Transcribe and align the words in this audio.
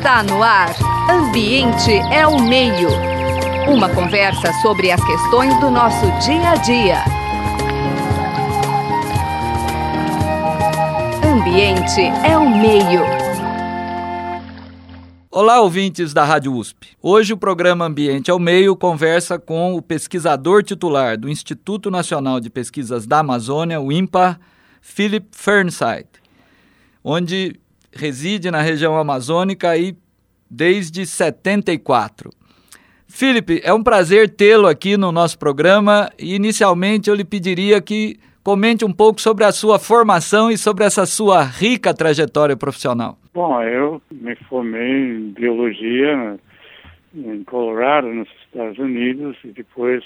Está 0.00 0.22
no 0.22 0.42
ar. 0.42 0.74
Ambiente 1.10 1.92
é 2.10 2.26
o 2.26 2.40
meio. 2.42 2.88
Uma 3.68 3.94
conversa 3.94 4.50
sobre 4.62 4.90
as 4.90 5.04
questões 5.04 5.54
do 5.60 5.70
nosso 5.70 6.06
dia 6.24 6.52
a 6.52 6.56
dia. 6.56 7.04
Ambiente 11.22 12.00
é 12.26 12.38
o 12.38 12.48
meio. 12.48 13.02
Olá, 15.30 15.60
ouvintes 15.60 16.14
da 16.14 16.24
Rádio 16.24 16.54
USP. 16.54 16.96
Hoje 17.02 17.34
o 17.34 17.36
programa 17.36 17.84
Ambiente 17.84 18.30
ao 18.30 18.38
Meio 18.38 18.74
conversa 18.74 19.38
com 19.38 19.74
o 19.74 19.82
pesquisador 19.82 20.62
titular 20.62 21.18
do 21.18 21.28
Instituto 21.28 21.90
Nacional 21.90 22.40
de 22.40 22.48
Pesquisas 22.48 23.06
da 23.06 23.18
Amazônia, 23.18 23.78
o 23.78 23.92
INPA, 23.92 24.40
Philip 24.80 25.26
Fernside, 25.32 26.08
onde 27.04 27.60
reside 27.92 28.50
na 28.50 28.60
região 28.60 28.96
amazônica 28.96 29.68
aí 29.68 29.96
desde 30.50 31.06
74. 31.06 32.30
Felipe, 33.06 33.60
é 33.64 33.72
um 33.72 33.82
prazer 33.82 34.30
tê-lo 34.30 34.66
aqui 34.66 34.96
no 34.96 35.10
nosso 35.10 35.38
programa 35.38 36.10
e 36.18 36.34
inicialmente 36.34 37.10
eu 37.10 37.16
lhe 37.16 37.24
pediria 37.24 37.80
que 37.80 38.18
comente 38.42 38.84
um 38.84 38.92
pouco 38.92 39.20
sobre 39.20 39.44
a 39.44 39.52
sua 39.52 39.78
formação 39.78 40.50
e 40.50 40.56
sobre 40.56 40.84
essa 40.84 41.04
sua 41.06 41.42
rica 41.42 41.92
trajetória 41.92 42.56
profissional. 42.56 43.18
Bom, 43.34 43.62
eu 43.62 44.00
me 44.10 44.34
formei 44.48 45.16
em 45.16 45.30
biologia 45.30 46.38
em 47.14 47.42
Colorado, 47.44 48.06
nos 48.08 48.28
Estados 48.46 48.78
Unidos, 48.78 49.36
e 49.44 49.48
depois 49.48 50.04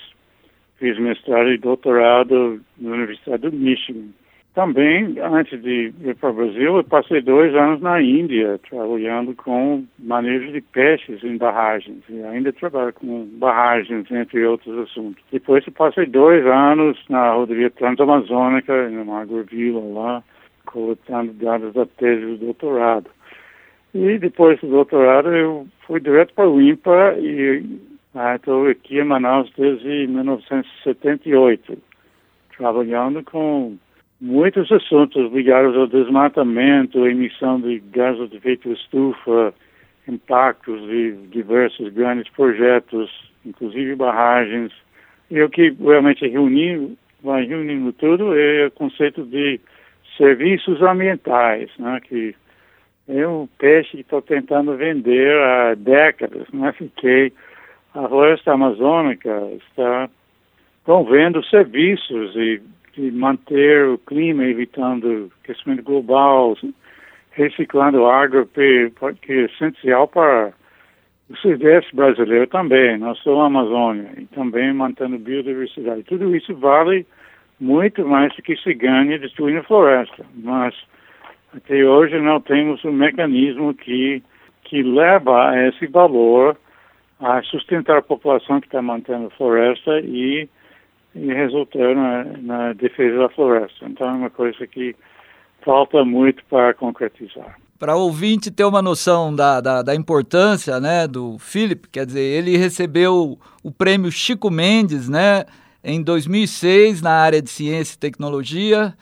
fiz 0.79 0.99
mestrado 0.99 1.51
e 1.51 1.59
doutorado 1.59 2.61
na 2.79 2.91
Universidade 2.91 3.43
do 3.43 3.53
Michigan. 3.53 4.09
Também, 4.55 5.19
antes 5.19 5.61
de 5.61 5.93
ir 6.01 6.15
para 6.15 6.31
o 6.31 6.33
Brasil, 6.33 6.77
eu 6.77 6.85
passei 6.85 7.21
dois 7.21 7.53
anos 7.57 7.81
na 7.81 8.01
Índia, 8.01 8.57
trabalhando 8.71 9.35
com 9.35 9.85
manejo 9.99 10.53
de 10.53 10.61
peixes 10.61 11.25
em 11.25 11.37
barragens. 11.37 12.05
E 12.09 12.23
ainda 12.23 12.53
trabalho 12.53 12.93
com 12.93 13.25
barragens, 13.33 14.09
entre 14.13 14.47
outros 14.47 14.79
assuntos. 14.79 15.21
Depois 15.33 15.67
eu 15.67 15.73
passei 15.73 16.07
dois 16.07 16.47
anos 16.47 16.97
na 17.09 17.33
rodovia 17.33 17.69
transamazônica, 17.69 18.91
numa 18.91 19.23
agrovila 19.23 19.81
lá, 19.93 20.23
coletando 20.67 21.33
dados 21.33 21.75
da 21.75 21.85
tese 21.85 22.25
do 22.25 22.37
doutorado. 22.37 23.11
E 23.93 24.19
depois 24.19 24.61
do 24.61 24.69
doutorado 24.69 25.35
eu 25.35 25.67
fui 25.85 25.99
direto 25.99 26.33
para 26.33 26.49
o 26.49 26.63
INPA 26.63 27.17
e 27.19 27.61
estou 28.37 28.69
aqui 28.69 29.01
em 29.01 29.05
Manaus 29.05 29.53
desde 29.59 30.07
1978, 30.07 31.77
trabalhando 32.57 33.21
com 33.25 33.77
muitos 34.21 34.71
assuntos 34.71 35.33
ligados 35.33 35.77
ao 35.77 35.87
desmatamento, 35.87 37.07
emissão 37.07 37.61
de 37.61 37.81
gases 37.93 38.31
de 38.31 38.37
efeito 38.37 38.73
estufa, 38.73 39.55
impactos 40.09 40.81
de 40.89 41.13
diversos 41.29 41.93
grandes 41.93 42.31
projetos, 42.33 43.11
inclusive 43.45 43.95
barragens. 43.95 44.73
E 45.31 45.43
o 45.43 45.49
que 45.49 45.71
realmente 45.81 46.27
reunir, 46.27 46.97
vai 47.23 47.45
reunindo 47.45 47.93
tudo 47.93 48.39
é 48.39 48.67
o 48.67 48.71
conceito 48.71 49.25
de 49.25 49.61
serviços 50.17 50.81
ambientais, 50.83 51.71
né, 51.79 52.01
que 52.07 52.35
é 53.09 53.27
um 53.27 53.47
peixe 53.59 53.93
que 53.93 54.01
estou 54.01 54.23
tentando 54.23 54.77
vender 54.77 55.37
há 55.39 55.75
décadas, 55.75 56.47
né, 56.53 56.73
fiquei 56.73 57.33
a 57.95 58.09
floresta 58.09 58.53
amazônica 58.53 59.31
está 59.53 60.11
promovendo 60.85 61.45
serviços 61.45 62.35
e 62.35 62.61
de 62.95 63.11
manter 63.11 63.87
o 63.89 63.99
clima, 63.99 64.45
evitando 64.45 65.31
aquecimento 65.43 65.83
global, 65.83 66.57
reciclando 67.33 68.07
água, 68.07 68.47
que 68.55 69.33
é 69.33 69.45
essencial 69.45 70.09
para 70.09 70.53
o 71.29 71.37
Sudeste 71.37 71.95
brasileiro 71.95 72.47
também, 72.47 72.99
nós 72.99 73.19
somos 73.19 73.41
a 73.41 73.47
Amazônia, 73.47 74.11
e 74.19 74.27
também 74.27 74.73
mantendo 74.73 75.19
biodiversidade. 75.19 76.03
Tudo 76.05 76.35
isso 76.37 76.55
vale 76.55 77.07
muito 77.59 78.07
mais 78.07 78.35
do 78.37 78.43
que 78.43 78.57
se 78.57 78.75
ganha 78.75 79.19
destruindo 79.19 79.61
a 79.61 79.65
floresta, 79.65 80.25
mas 80.35 80.75
até 81.57 81.85
hoje 81.85 82.19
não 82.21 82.41
temos 82.41 82.85
um 82.85 82.93
mecanismo 82.93 83.73
que, 83.75 84.23
que 84.65 84.83
leva 84.83 85.51
a 85.51 85.69
esse 85.69 85.87
valor 85.87 86.57
a 87.21 87.43
sustentar 87.43 87.99
a 87.99 88.03
população 88.03 88.61
que 88.61 88.67
está 88.67 88.83
mantendo 88.83 89.27
a 89.29 89.31
floresta 89.31 90.01
e 90.01 90.49
e 91.15 91.33
resultou 91.33 91.95
na, 91.95 92.25
na 92.25 92.73
defesa 92.73 93.19
da 93.19 93.29
floresta. 93.29 93.87
Então 93.87 94.09
é 94.09 94.13
uma 94.13 94.31
coisa 94.31 94.67
que 94.67 94.95
falta 95.65 96.05
muito 96.05 96.45
para 96.47 96.75
concretizar. 96.75 97.57
Para 97.79 97.97
o 97.97 98.01
ouvinte 98.01 98.51
ter 98.51 98.65
uma 98.65 98.81
noção 98.81 99.35
da, 99.35 99.61
da, 99.61 99.83
da, 99.83 99.95
importância 99.95 100.79
né, 100.81 101.07
do 101.07 101.39
Philip, 101.39 101.89
quer 101.89 102.07
dizer, 102.07 102.21
ele 102.21 102.57
recebeu 102.57 103.39
o 103.63 103.71
prêmio 103.71 104.11
Chico 104.11 104.51
Mendes 104.51 105.09
né, 105.09 105.45
em 105.83 106.03
2006 106.03 107.03
na 107.03 107.13
área 107.13 107.43
de 107.43 107.51
ciência 107.51 107.95
e 107.95 107.99
tecnologia 107.99 108.95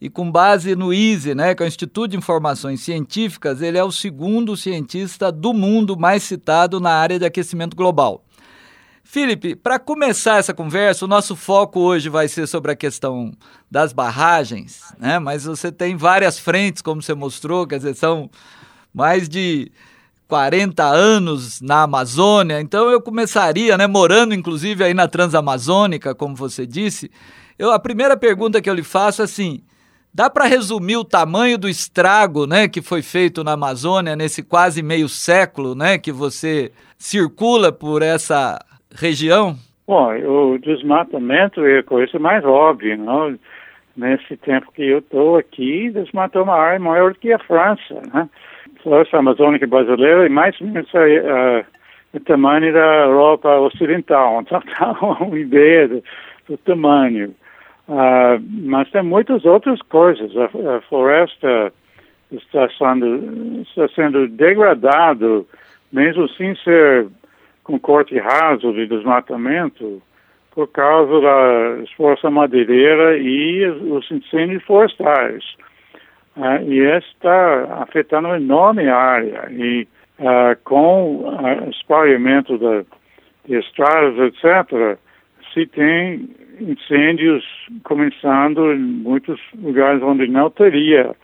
e 0.00 0.08
com 0.08 0.30
base 0.30 0.74
no 0.74 0.92
ISE, 0.92 1.34
né, 1.34 1.54
que 1.54 1.62
é 1.62 1.66
o 1.66 1.68
Instituto 1.68 2.10
de 2.10 2.16
Informações 2.16 2.80
Científicas, 2.80 3.62
ele 3.62 3.78
é 3.78 3.84
o 3.84 3.92
segundo 3.92 4.56
cientista 4.56 5.30
do 5.30 5.52
mundo 5.52 5.96
mais 5.96 6.24
citado 6.24 6.80
na 6.80 6.90
área 6.90 7.20
de 7.20 7.24
aquecimento 7.24 7.76
global. 7.76 8.24
Felipe, 9.04 9.56
para 9.56 9.78
começar 9.78 10.38
essa 10.38 10.54
conversa, 10.54 11.04
o 11.04 11.08
nosso 11.08 11.34
foco 11.34 11.80
hoje 11.80 12.08
vai 12.08 12.28
ser 12.28 12.46
sobre 12.46 12.72
a 12.72 12.76
questão 12.76 13.32
das 13.70 13.92
barragens, 13.92 14.94
né? 14.98 15.18
Mas 15.18 15.44
você 15.44 15.72
tem 15.72 15.96
várias 15.96 16.38
frentes, 16.38 16.80
como 16.80 17.02
você 17.02 17.12
mostrou, 17.12 17.66
quer 17.66 17.78
dizer, 17.78 17.94
são 17.94 18.30
mais 18.94 19.28
de 19.28 19.70
40 20.28 20.84
anos 20.84 21.60
na 21.60 21.82
Amazônia. 21.82 22.60
Então 22.60 22.90
eu 22.90 23.02
começaria, 23.02 23.76
né, 23.76 23.86
morando 23.86 24.34
inclusive 24.34 24.82
aí 24.82 24.94
na 24.94 25.08
Transamazônica, 25.08 26.14
como 26.14 26.34
você 26.34 26.66
disse. 26.66 27.10
Eu, 27.58 27.70
a 27.70 27.78
primeira 27.78 28.16
pergunta 28.16 28.62
que 28.62 28.70
eu 28.70 28.74
lhe 28.74 28.82
faço 28.82 29.20
é 29.20 29.24
assim: 29.26 29.62
dá 30.14 30.30
para 30.30 30.46
resumir 30.46 30.96
o 30.96 31.04
tamanho 31.04 31.58
do 31.58 31.68
estrago, 31.68 32.46
né, 32.46 32.66
que 32.66 32.80
foi 32.80 33.02
feito 33.02 33.44
na 33.44 33.52
Amazônia 33.52 34.16
nesse 34.16 34.42
quase 34.42 34.82
meio 34.82 35.08
século, 35.08 35.74
né, 35.74 35.98
que 35.98 36.12
você 36.12 36.72
circula 36.96 37.70
por 37.70 38.00
essa 38.00 38.58
região? 38.94 39.56
Bom, 39.86 40.12
o 40.14 40.58
desmatamento 40.58 41.64
é 41.64 41.78
a 41.78 41.82
coisa 41.82 42.18
mais 42.18 42.44
óbvia, 42.44 42.96
não? 42.96 43.38
Nesse 43.96 44.36
tempo 44.38 44.72
que 44.72 44.82
eu 44.82 44.98
estou 44.98 45.36
aqui, 45.36 45.90
desmatou 45.90 46.44
uma 46.44 46.56
área 46.56 46.78
maior 46.78 47.14
que 47.14 47.32
a 47.32 47.38
França, 47.38 48.00
né? 48.12 48.28
Floresta 48.82 49.18
amazônica 49.18 49.66
brasileira 49.66 50.26
é 50.26 50.28
mais 50.28 50.58
ou 50.60 50.66
menos 50.66 50.88
uh, 50.94 51.64
o 52.14 52.20
tamanho 52.20 52.72
da 52.72 53.04
Europa 53.04 53.58
Ocidental, 53.58 54.40
então 54.42 54.62
dá 54.78 54.92
uma 54.92 55.38
ideia 55.38 55.88
do, 55.88 56.02
do 56.48 56.56
tamanho. 56.58 57.34
Uh, 57.88 58.40
mas 58.62 58.90
tem 58.90 59.02
muitas 59.02 59.44
outras 59.44 59.80
coisas. 59.82 60.30
A, 60.36 60.76
a 60.76 60.80
floresta 60.82 61.72
está 62.30 62.68
sendo, 62.78 63.62
está 63.62 63.88
sendo 63.88 64.28
degradado, 64.28 65.46
mesmo 65.92 66.28
sem 66.30 66.56
ser 66.56 67.06
com 67.64 67.78
corte 67.78 68.18
raso 68.18 68.72
de 68.72 68.86
desmatamento 68.86 70.02
por 70.54 70.68
causa 70.68 71.20
da 71.20 71.82
esforça 71.82 72.30
madeireira 72.30 73.16
e 73.18 73.64
os 73.66 74.10
incêndios 74.10 74.62
florestais. 74.64 75.44
Uh, 76.36 76.62
e 76.66 76.80
está 76.98 77.82
afetando 77.82 78.28
uma 78.28 78.36
enorme 78.36 78.88
área. 78.88 79.48
E 79.50 79.86
uh, 80.18 80.56
com 80.64 81.26
o 81.26 81.70
espalhamento 81.70 82.58
da, 82.58 82.84
de 83.46 83.58
estradas, 83.58 84.18
etc., 84.18 84.98
se 85.52 85.66
tem 85.66 86.28
incêndios 86.60 87.44
começando 87.84 88.72
em 88.72 88.78
muitos 88.78 89.40
lugares 89.54 90.02
onde 90.02 90.26
não 90.26 90.48
teria 90.50 91.14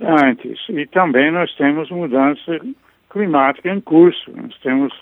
antes. 0.00 0.58
E 0.68 0.86
também 0.86 1.30
nós 1.30 1.54
temos 1.56 1.90
mudança 1.90 2.60
climática 3.14 3.70
em 3.70 3.80
curso. 3.80 4.30
Nós 4.36 4.58
temos 4.58 4.92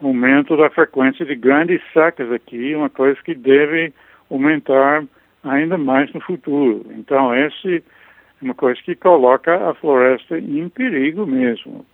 aumento 0.00 0.56
da 0.58 0.68
frequência 0.68 1.24
de 1.24 1.34
grandes 1.34 1.80
secas 1.92 2.30
aqui, 2.30 2.74
uma 2.74 2.90
coisa 2.90 3.18
que 3.24 3.34
deve 3.34 3.92
aumentar 4.30 5.02
ainda 5.42 5.78
mais 5.78 6.12
no 6.12 6.20
futuro. 6.20 6.84
Então, 6.90 7.34
esse 7.34 7.78
é 7.78 8.44
uma 8.44 8.54
coisa 8.54 8.78
que 8.82 8.94
coloca 8.94 9.70
a 9.70 9.74
floresta 9.74 10.38
em 10.38 10.68
perigo 10.68 11.26
mesmo. 11.26 11.86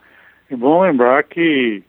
É 0.51 0.57
bom 0.57 0.83
lembrar 0.83 1.23
que 1.23 1.83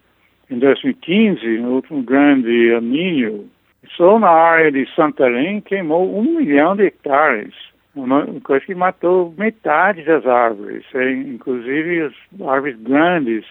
em 0.52 0.60
2015, 0.60 1.58
no 1.58 1.72
último 1.72 2.04
grande 2.04 2.76
aninho, 2.76 3.50
só 3.98 4.20
na 4.20 4.30
área 4.30 4.72
de 4.72 4.88
Santarém 4.94 5.62
queimou 5.62 6.16
um 6.16 6.38
milhão 6.38 6.76
de 6.76 6.84
hectares 6.84 7.73
uma 7.96 8.26
coisa 8.42 8.66
que 8.66 8.76
matou 8.76 9.34
metade 9.38 10.04
das 10.04 10.26
árvores, 10.26 10.84
inclusive 10.94 12.02
as 12.02 12.42
árvores 12.42 12.80
grandes 12.80 13.46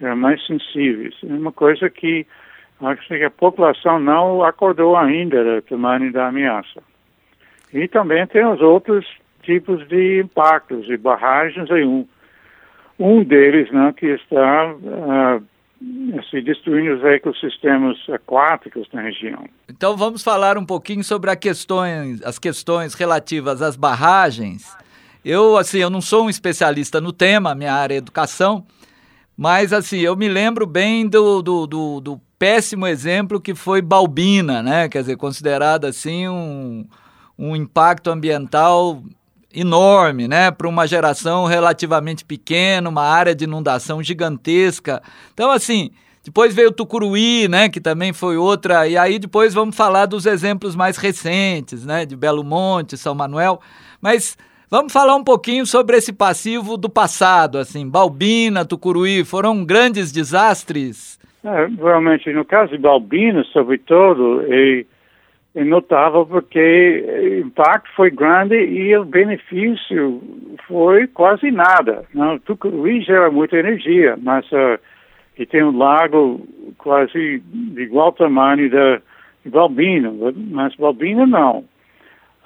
é, 0.00 0.14
mais 0.14 0.44
sensíveis. 0.46 1.14
É 1.22 1.32
uma 1.32 1.52
coisa 1.52 1.90
que 1.90 2.26
acho 2.80 3.06
que 3.06 3.22
a 3.22 3.30
população 3.30 4.00
não 4.00 4.42
acordou 4.42 4.96
ainda 4.96 5.44
do 5.44 5.62
tamanho 5.62 6.12
da 6.12 6.28
ameaça. 6.28 6.82
E 7.72 7.86
também 7.88 8.26
tem 8.26 8.44
os 8.44 8.60
outros 8.60 9.06
tipos 9.42 9.86
de 9.88 10.20
impactos, 10.20 10.88
e 10.88 10.96
barragens 10.96 11.70
é 11.70 11.84
um. 11.84 12.06
um 12.98 13.22
deles 13.22 13.70
né, 13.70 13.92
que 13.96 14.06
está 14.06 14.74
uh, 14.74 15.44
assim, 16.18 16.42
destruindo 16.42 16.96
os 16.96 17.04
ecossistemas 17.04 17.98
aquáticos 18.08 18.86
na 18.92 19.02
região. 19.02 19.44
Então 19.68 19.96
vamos 19.96 20.22
falar 20.22 20.58
um 20.58 20.64
pouquinho 20.64 21.02
sobre 21.02 21.34
questões, 21.36 22.22
as 22.22 22.38
questões 22.38 22.94
relativas 22.94 23.62
às 23.62 23.76
barragens. 23.76 24.76
Eu, 25.24 25.56
assim, 25.56 25.78
eu 25.78 25.90
não 25.90 26.00
sou 26.00 26.24
um 26.26 26.30
especialista 26.30 27.00
no 27.00 27.12
tema, 27.12 27.54
minha 27.54 27.72
área 27.72 27.94
é 27.94 27.98
educação, 27.98 28.66
mas, 29.36 29.72
assim, 29.72 29.98
eu 29.98 30.16
me 30.16 30.28
lembro 30.28 30.66
bem 30.66 31.08
do, 31.08 31.42
do, 31.42 31.66
do, 31.66 32.00
do 32.00 32.20
péssimo 32.38 32.86
exemplo 32.86 33.40
que 33.40 33.54
foi 33.54 33.80
Balbina, 33.80 34.62
né? 34.62 34.88
Quer 34.88 35.00
dizer, 35.00 35.16
considerado, 35.16 35.84
assim, 35.84 36.28
um, 36.28 36.86
um 37.38 37.56
impacto 37.56 38.10
ambiental 38.10 39.02
enorme, 39.54 40.26
né, 40.28 40.50
para 40.50 40.68
uma 40.68 40.86
geração 40.86 41.46
relativamente 41.46 42.24
pequena, 42.24 42.88
uma 42.88 43.02
área 43.02 43.34
de 43.34 43.44
inundação 43.44 44.02
gigantesca. 44.02 45.02
Então, 45.32 45.50
assim, 45.50 45.90
depois 46.24 46.54
veio 46.54 46.68
o 46.68 46.72
Tucuruí, 46.72 47.48
né, 47.48 47.68
que 47.68 47.80
também 47.80 48.12
foi 48.12 48.36
outra, 48.36 48.86
e 48.86 48.96
aí 48.96 49.18
depois 49.18 49.52
vamos 49.52 49.76
falar 49.76 50.06
dos 50.06 50.24
exemplos 50.26 50.76
mais 50.76 50.96
recentes, 50.96 51.84
né, 51.84 52.06
de 52.06 52.16
Belo 52.16 52.44
Monte, 52.44 52.96
São 52.96 53.14
Manuel, 53.14 53.60
mas 54.00 54.36
vamos 54.70 54.92
falar 54.92 55.16
um 55.16 55.24
pouquinho 55.24 55.66
sobre 55.66 55.96
esse 55.96 56.12
passivo 56.12 56.76
do 56.76 56.88
passado, 56.88 57.58
assim, 57.58 57.88
Balbina, 57.88 58.64
Tucuruí, 58.64 59.24
foram 59.24 59.64
grandes 59.64 60.12
desastres? 60.12 61.20
É, 61.44 61.66
realmente, 61.66 62.32
no 62.32 62.44
caso 62.44 62.70
de 62.70 62.78
Balbina, 62.78 63.42
sobretudo, 63.52 64.42
e 64.48 64.86
notável 65.54 66.24
porque 66.24 67.04
o 67.42 67.46
impacto 67.46 67.90
foi 67.94 68.10
grande 68.10 68.54
e 68.54 68.96
o 68.96 69.04
benefício 69.04 70.22
foi 70.66 71.06
quase 71.06 71.50
nada. 71.50 72.04
Não, 72.14 72.38
Tucuruí 72.38 73.02
gera 73.02 73.30
muita 73.30 73.56
energia, 73.56 74.16
mas 74.20 74.50
uh, 74.52 74.78
e 75.38 75.46
tem 75.46 75.62
um 75.62 75.76
lago 75.76 76.46
quase 76.78 77.42
de 77.44 77.82
igual 77.82 78.12
tamanho 78.12 78.70
da 78.70 79.00
de 79.44 79.50
Balbina, 79.50 80.12
mas 80.50 80.74
Balbina 80.76 81.26
não. 81.26 81.64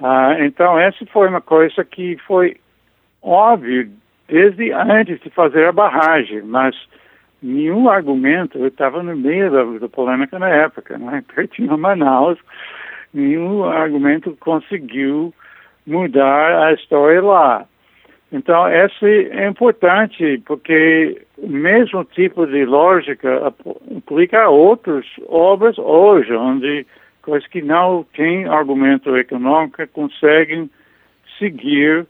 Uh, 0.01 0.43
então 0.45 0.79
essa 0.79 1.05
foi 1.07 1.29
uma 1.29 1.41
coisa 1.41 1.85
que 1.85 2.17
foi 2.27 2.57
óbvio 3.23 3.91
desde 4.29 4.73
antes 4.73 5.21
de 5.21 5.31
fazer 5.31 5.67
a 5.67 5.73
barragem, 5.73 6.43
mas 6.43 6.75
nenhum 7.43 7.89
argumento, 7.89 8.59
eu 8.59 8.69
estava 8.69 9.03
no 9.03 9.17
meio 9.17 9.51
da, 9.51 9.65
da 9.79 9.89
polêmica 9.89 10.39
na 10.39 10.49
época, 10.49 10.99
né? 10.99 11.23
pertinho 11.35 11.73
a 11.73 11.77
Manaus, 11.77 12.39
nenhum 13.17 13.65
argumento 13.65 14.37
conseguiu 14.41 15.33
mudar 15.87 16.67
a 16.67 16.73
história 16.75 17.23
lá. 17.23 17.67
Então, 18.31 18.69
esse 18.69 19.29
é 19.31 19.49
importante, 19.49 20.43
porque 20.45 21.23
o 21.39 21.49
mesmo 21.49 22.05
tipo 22.05 22.47
de 22.47 22.65
lógica 22.65 23.47
aplica 23.97 24.43
a 24.43 24.49
outras 24.51 25.07
obras 25.29 25.79
hoje, 25.79 26.35
onde 26.35 26.87
coisas 27.23 27.49
que 27.49 27.63
não 27.63 28.05
têm 28.15 28.47
argumento 28.47 29.17
econômico 29.17 29.87
conseguem 29.89 30.69
seguir 31.39 32.07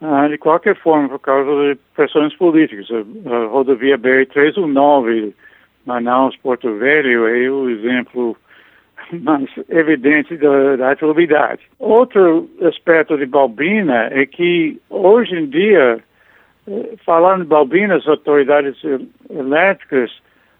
ah, 0.00 0.28
de 0.28 0.36
qualquer 0.38 0.76
forma 0.76 1.08
por 1.08 1.18
causa 1.18 1.50
de 1.50 1.80
pressões 1.94 2.34
políticas. 2.36 2.86
A, 2.90 3.34
a 3.34 3.46
rodovia 3.46 3.98
BR-319, 3.98 5.32
Manaus-Porto 5.86 6.74
Velho, 6.74 7.26
é 7.26 7.50
o 7.50 7.70
exemplo 7.70 8.36
mais 9.12 9.48
evidente 9.68 10.36
da, 10.36 10.76
da 10.76 10.90
atividade. 10.90 11.62
Outro 11.78 12.48
aspecto 12.62 13.16
de 13.16 13.26
Balbina 13.26 14.08
é 14.10 14.26
que 14.26 14.80
hoje 14.90 15.34
em 15.34 15.46
dia, 15.46 15.98
eh, 16.68 16.94
falando 17.04 17.42
de 17.42 17.48
Balbina, 17.48 17.96
as 17.96 18.06
autoridades 18.06 18.76
elétricas 19.30 20.10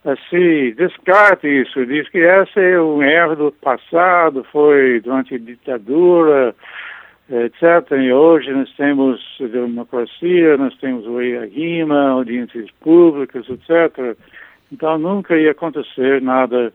assim, 0.05 0.75
descarta 0.77 1.49
isso, 1.49 1.87
diz 1.87 2.09
que 2.11 2.19
esse 2.19 2.61
é 2.61 2.81
um 2.81 3.03
erro 3.03 3.37
do 3.37 3.53
passado, 3.53 4.45
foi 4.53 5.01
durante 5.01 5.35
a 5.35 5.39
ditadura, 5.39 6.55
etc. 7.31 7.91
E 7.93 8.13
hoje 8.13 8.53
nós 8.53 8.71
temos 8.77 9.21
democracia, 9.41 10.59
nós 10.59 10.77
temos 10.77 11.07
o 11.07 11.21
EIA-RIMA, 11.21 12.11
audiências 12.11 12.71
públicas, 12.83 13.49
etc. 13.49 14.17
Então 14.71 14.99
nunca 14.99 15.37
ia 15.37 15.53
acontecer 15.53 16.21
nada 16.21 16.73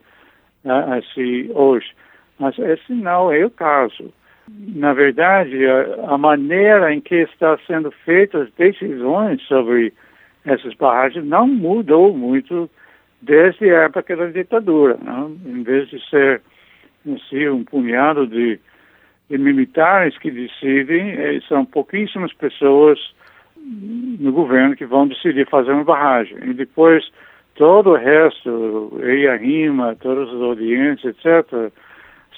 assim, 0.66 1.50
hoje. 1.54 1.88
Mas 2.40 2.58
esse 2.58 2.94
não 2.94 3.32
é 3.32 3.46
o 3.46 3.50
caso. 3.50 4.14
Na 4.48 4.94
verdade, 4.94 5.66
a, 5.66 6.14
a 6.14 6.18
maneira 6.18 6.94
em 6.94 7.02
que 7.02 7.16
está 7.16 7.58
sendo 7.68 7.92
feitas 7.92 8.48
as 8.48 8.54
decisões 8.54 9.42
sobre 9.44 9.94
essas 10.46 10.74
barragens 10.74 11.26
não 11.26 11.48
mudou 11.48 12.16
muito 12.16 12.70
desde 13.22 13.70
a 13.70 13.84
época 13.84 14.16
da 14.16 14.28
ditadura. 14.28 14.98
Não? 15.04 15.38
Em 15.46 15.64
vez 15.64 15.90
de 15.90 16.00
ser 16.10 16.42
assim, 17.06 17.48
um 17.50 17.64
punhado 17.64 18.26
de, 18.26 18.60
de 19.30 19.38
militares 19.38 20.18
que 20.18 20.32
decidem, 20.32 21.12
eh, 21.12 21.40
são 21.48 21.66
pouquíssimas 21.66 22.34
pessoas 22.34 23.00
no 23.58 24.32
governo 24.32 24.76
que 24.76 24.86
vão 24.86 25.08
decidir 25.08 25.48
fazer 25.48 25.72
uma 25.72 25.84
barragem. 25.84 26.38
E 26.44 26.54
depois 26.54 27.10
Todo 27.60 27.90
o 27.90 27.98
resto, 27.98 28.90
a 29.30 29.36
rima, 29.36 29.94
todas 30.00 30.30
as 30.30 30.42
audiências, 30.42 31.14
etc., 31.14 31.70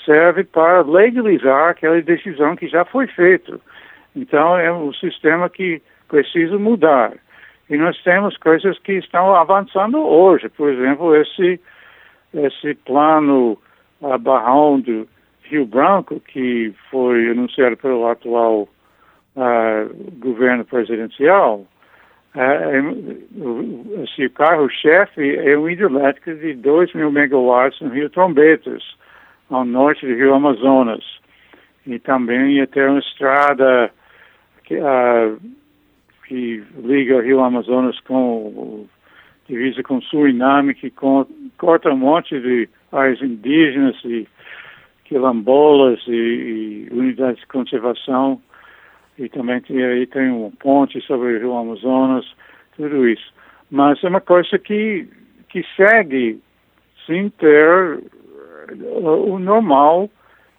serve 0.04 0.44
para 0.44 0.82
legalizar 0.82 1.70
aquela 1.70 2.02
decisão 2.02 2.56
que 2.56 2.68
já 2.68 2.84
foi 2.86 3.06
feita. 3.06 3.60
Então, 4.16 4.58
é 4.58 4.74
um 4.74 4.92
sistema 4.92 5.48
que 5.48 5.80
precisa 6.10 6.58
mudar. 6.58 7.14
E 7.70 7.78
nós 7.78 8.02
temos 8.02 8.36
coisas 8.38 8.80
que 8.80 8.94
estão 8.94 9.36
avançando 9.36 10.00
hoje. 10.00 10.50
Por 10.50 10.72
exemplo, 10.72 11.16
esse, 11.16 11.62
esse 12.34 12.74
plano 12.74 13.60
uh, 14.02 14.18
barrão 14.18 14.80
do 14.80 15.08
Rio 15.44 15.68
Branco, 15.68 16.20
que 16.20 16.74
foi 16.90 17.30
anunciado 17.30 17.78
pelo 17.78 18.08
atual 18.08 18.68
uh, 19.36 20.18
governo 20.18 20.66
presidencial, 20.66 21.64
é, 22.36 22.78
é, 22.78 24.26
o 24.26 24.30
carro-chefe 24.32 25.36
é 25.36 25.58
um 25.58 25.70
hidrelétrico 25.70 26.34
de 26.34 26.54
2 26.54 26.94
mil 26.94 27.12
megawatts 27.12 27.82
no 27.82 27.90
Rio 27.90 28.10
Trombetas, 28.10 28.84
ao 29.50 29.66
norte 29.66 30.06
do 30.06 30.16
Rio 30.16 30.34
Amazonas. 30.34 31.04
E 31.86 32.00
também 32.00 32.54
ia 32.54 32.68
ter 32.68 32.88
uma 32.90 33.00
estrada 33.00 33.92
que, 34.64 34.76
uh, 34.76 35.38
que 36.26 36.64
liga 36.78 37.18
o 37.18 37.22
Rio 37.22 37.42
Amazonas 37.42 38.00
com 38.02 38.86
divisa 39.50 39.84
com 39.84 40.02
Suriname, 40.02 40.74
que 40.74 40.94
corta 41.58 41.90
um 41.90 41.98
monte 41.98 42.40
de 42.40 42.70
áreas 42.92 43.22
indígenas 43.22 43.98
e 44.06 44.26
quilombolas 45.04 46.00
e, 46.08 46.12
e 46.12 46.90
unidades 46.92 47.42
de 47.42 47.48
conservação 47.48 48.42
e 49.22 49.30
também 49.30 49.62
tem, 49.62 49.84
aí 49.84 50.08
tem 50.08 50.32
um 50.32 50.50
ponte 50.52 51.00
sobre 51.02 51.36
o 51.36 51.40
Rio 51.40 51.56
Amazonas, 51.56 52.26
tudo 52.76 53.08
isso. 53.08 53.32
Mas 53.70 54.04
é 54.04 54.08
uma 54.08 54.20
coisa 54.20 54.58
que, 54.58 55.08
que 55.50 55.64
segue 55.76 56.42
sem 57.06 57.30
ter 57.30 58.00
uh, 58.72 59.32
o 59.32 59.38
normal 59.38 60.10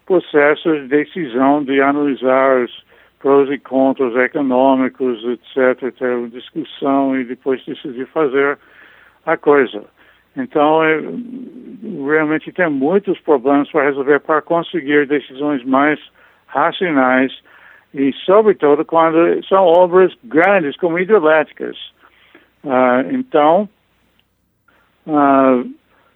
processo 0.05 0.71
de 0.71 0.87
decisão 0.87 1.63
de 1.63 1.81
analisar 1.81 2.63
os 2.63 2.83
prós 3.19 3.49
e 3.49 3.57
contras 3.57 4.15
econômicos, 4.15 5.23
etc., 5.23 5.93
ter 5.97 6.15
uma 6.15 6.29
discussão 6.29 7.17
e 7.19 7.23
depois 7.23 7.63
decidir 7.65 8.05
fazer 8.07 8.57
a 9.25 9.37
coisa. 9.37 9.83
Então, 10.35 10.83
é, 10.83 10.99
realmente 12.05 12.51
tem 12.51 12.69
muitos 12.69 13.19
problemas 13.19 13.69
para 13.71 13.83
resolver 13.83 14.19
para 14.19 14.41
conseguir 14.41 15.07
decisões 15.07 15.63
mais 15.63 15.99
racionais 16.47 17.31
e, 17.93 18.11
sobretudo, 18.25 18.83
quando 18.83 19.45
são 19.45 19.63
obras 19.65 20.13
grandes, 20.23 20.75
como 20.77 20.97
hidrelétricas. 20.97 21.77
Uh, 22.63 23.11
então, 23.11 23.69
uh, 25.05 25.69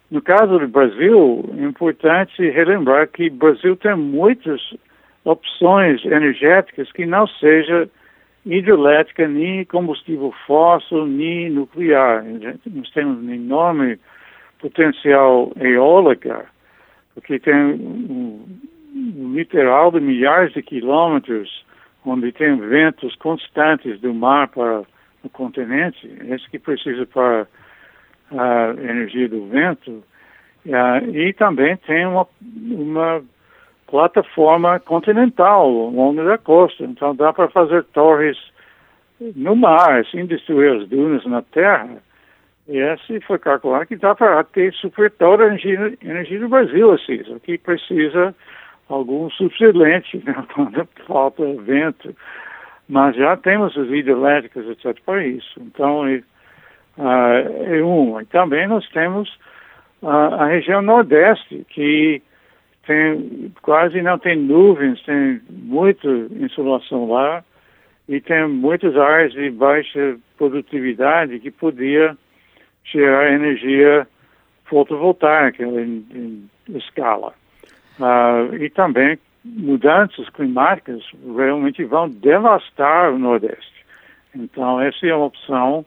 no 0.09 0.21
caso 0.21 0.57
do 0.57 0.67
Brasil, 0.67 1.43
é 1.57 1.63
importante 1.63 2.49
relembrar 2.49 3.07
que 3.09 3.27
o 3.27 3.33
Brasil 3.33 3.75
tem 3.75 3.95
muitas 3.95 4.61
opções 5.23 6.03
energéticas 6.05 6.91
que 6.91 7.05
não 7.05 7.27
seja 7.27 7.89
hidrelétrica, 8.45 9.27
nem 9.27 9.65
combustível 9.65 10.33
fóssil, 10.47 11.05
nem 11.05 11.49
nuclear. 11.49 12.23
Nós 12.65 12.89
temos 12.91 13.21
um 13.21 13.33
enorme 13.33 13.99
potencial 14.59 15.51
eólica, 15.59 16.45
porque 17.13 17.37
tem 17.39 17.53
um, 17.53 18.45
um 18.95 19.33
literal 19.33 19.91
de 19.91 19.99
milhares 19.99 20.53
de 20.53 20.63
quilômetros 20.63 21.66
onde 22.07 22.31
tem 22.31 22.55
ventos 22.57 23.15
constantes 23.15 23.99
do 23.99 24.13
mar 24.13 24.47
para 24.47 24.83
o 25.23 25.29
continente, 25.29 26.07
esse 26.29 26.49
que 26.49 26.59
precisa 26.59 27.05
para 27.05 27.47
a 28.31 28.69
energia 28.81 29.27
do 29.27 29.47
vento, 29.47 30.03
uh, 30.65 31.09
e 31.15 31.33
também 31.33 31.75
tem 31.77 32.05
uma, 32.05 32.27
uma 32.41 33.23
plataforma 33.87 34.79
continental 34.79 35.61
ao 35.61 35.89
longo 35.89 36.23
da 36.23 36.37
costa, 36.37 36.83
então 36.83 37.15
dá 37.15 37.33
para 37.33 37.49
fazer 37.49 37.83
torres 37.85 38.37
no 39.35 39.55
mar, 39.55 40.05
sem 40.05 40.25
destruir 40.25 40.81
as 40.81 40.87
dunas 40.87 41.25
na 41.25 41.41
terra, 41.41 41.97
esse 42.67 43.21
foi 43.21 43.39
calculado 43.39 43.85
que 43.85 43.95
dá 43.95 44.13
para 44.13 44.43
ter 44.43 44.73
super 44.73 45.09
toda 45.11 45.43
a 45.43 45.47
energia, 45.47 45.97
energia 46.03 46.39
do 46.39 46.49
Brasil, 46.49 46.91
assim, 46.91 47.23
só 47.23 47.39
que 47.39 47.57
precisa 47.57 48.35
algum 48.89 49.29
subsidente, 49.31 50.21
né, 50.25 50.45
quando 50.53 50.87
falta 51.05 51.43
vento. 51.61 52.15
Mas 52.89 53.15
já 53.15 53.35
temos 53.35 53.77
as 53.77 53.89
hidrelétricas, 53.89 54.65
etc., 54.67 54.97
para 55.05 55.25
isso. 55.25 55.59
Então, 55.59 56.07
é, 56.07 56.21
é 56.97 57.83
um. 57.83 58.19
E 58.21 58.25
também 58.25 58.67
nós 58.67 58.87
temos 58.89 59.37
a 60.01 60.45
região 60.45 60.81
Nordeste, 60.81 61.65
que 61.69 62.21
tem, 62.85 63.53
quase 63.61 64.01
não 64.01 64.17
tem 64.17 64.37
nuvens, 64.37 65.01
tem 65.03 65.41
muita 65.49 66.07
insolação 66.39 67.09
lá 67.09 67.43
e 68.07 68.21
tem 68.21 68.47
muitas 68.47 68.95
áreas 68.95 69.33
de 69.33 69.49
baixa 69.49 70.17
produtividade 70.37 71.39
que 71.39 71.51
podia 71.51 72.15
gerar 72.85 73.33
energia 73.33 74.07
fotovoltaica 74.65 75.63
em, 75.63 76.05
em 76.69 76.77
escala. 76.77 77.33
Uh, 77.99 78.55
e 78.55 78.69
também 78.69 79.17
mudanças 79.43 80.29
climáticas 80.29 81.01
realmente 81.35 81.83
vão 81.83 82.09
devastar 82.09 83.13
o 83.13 83.19
Nordeste. 83.19 83.85
Então, 84.35 84.79
essa 84.79 85.05
é 85.05 85.15
uma 85.15 85.25
opção 85.25 85.85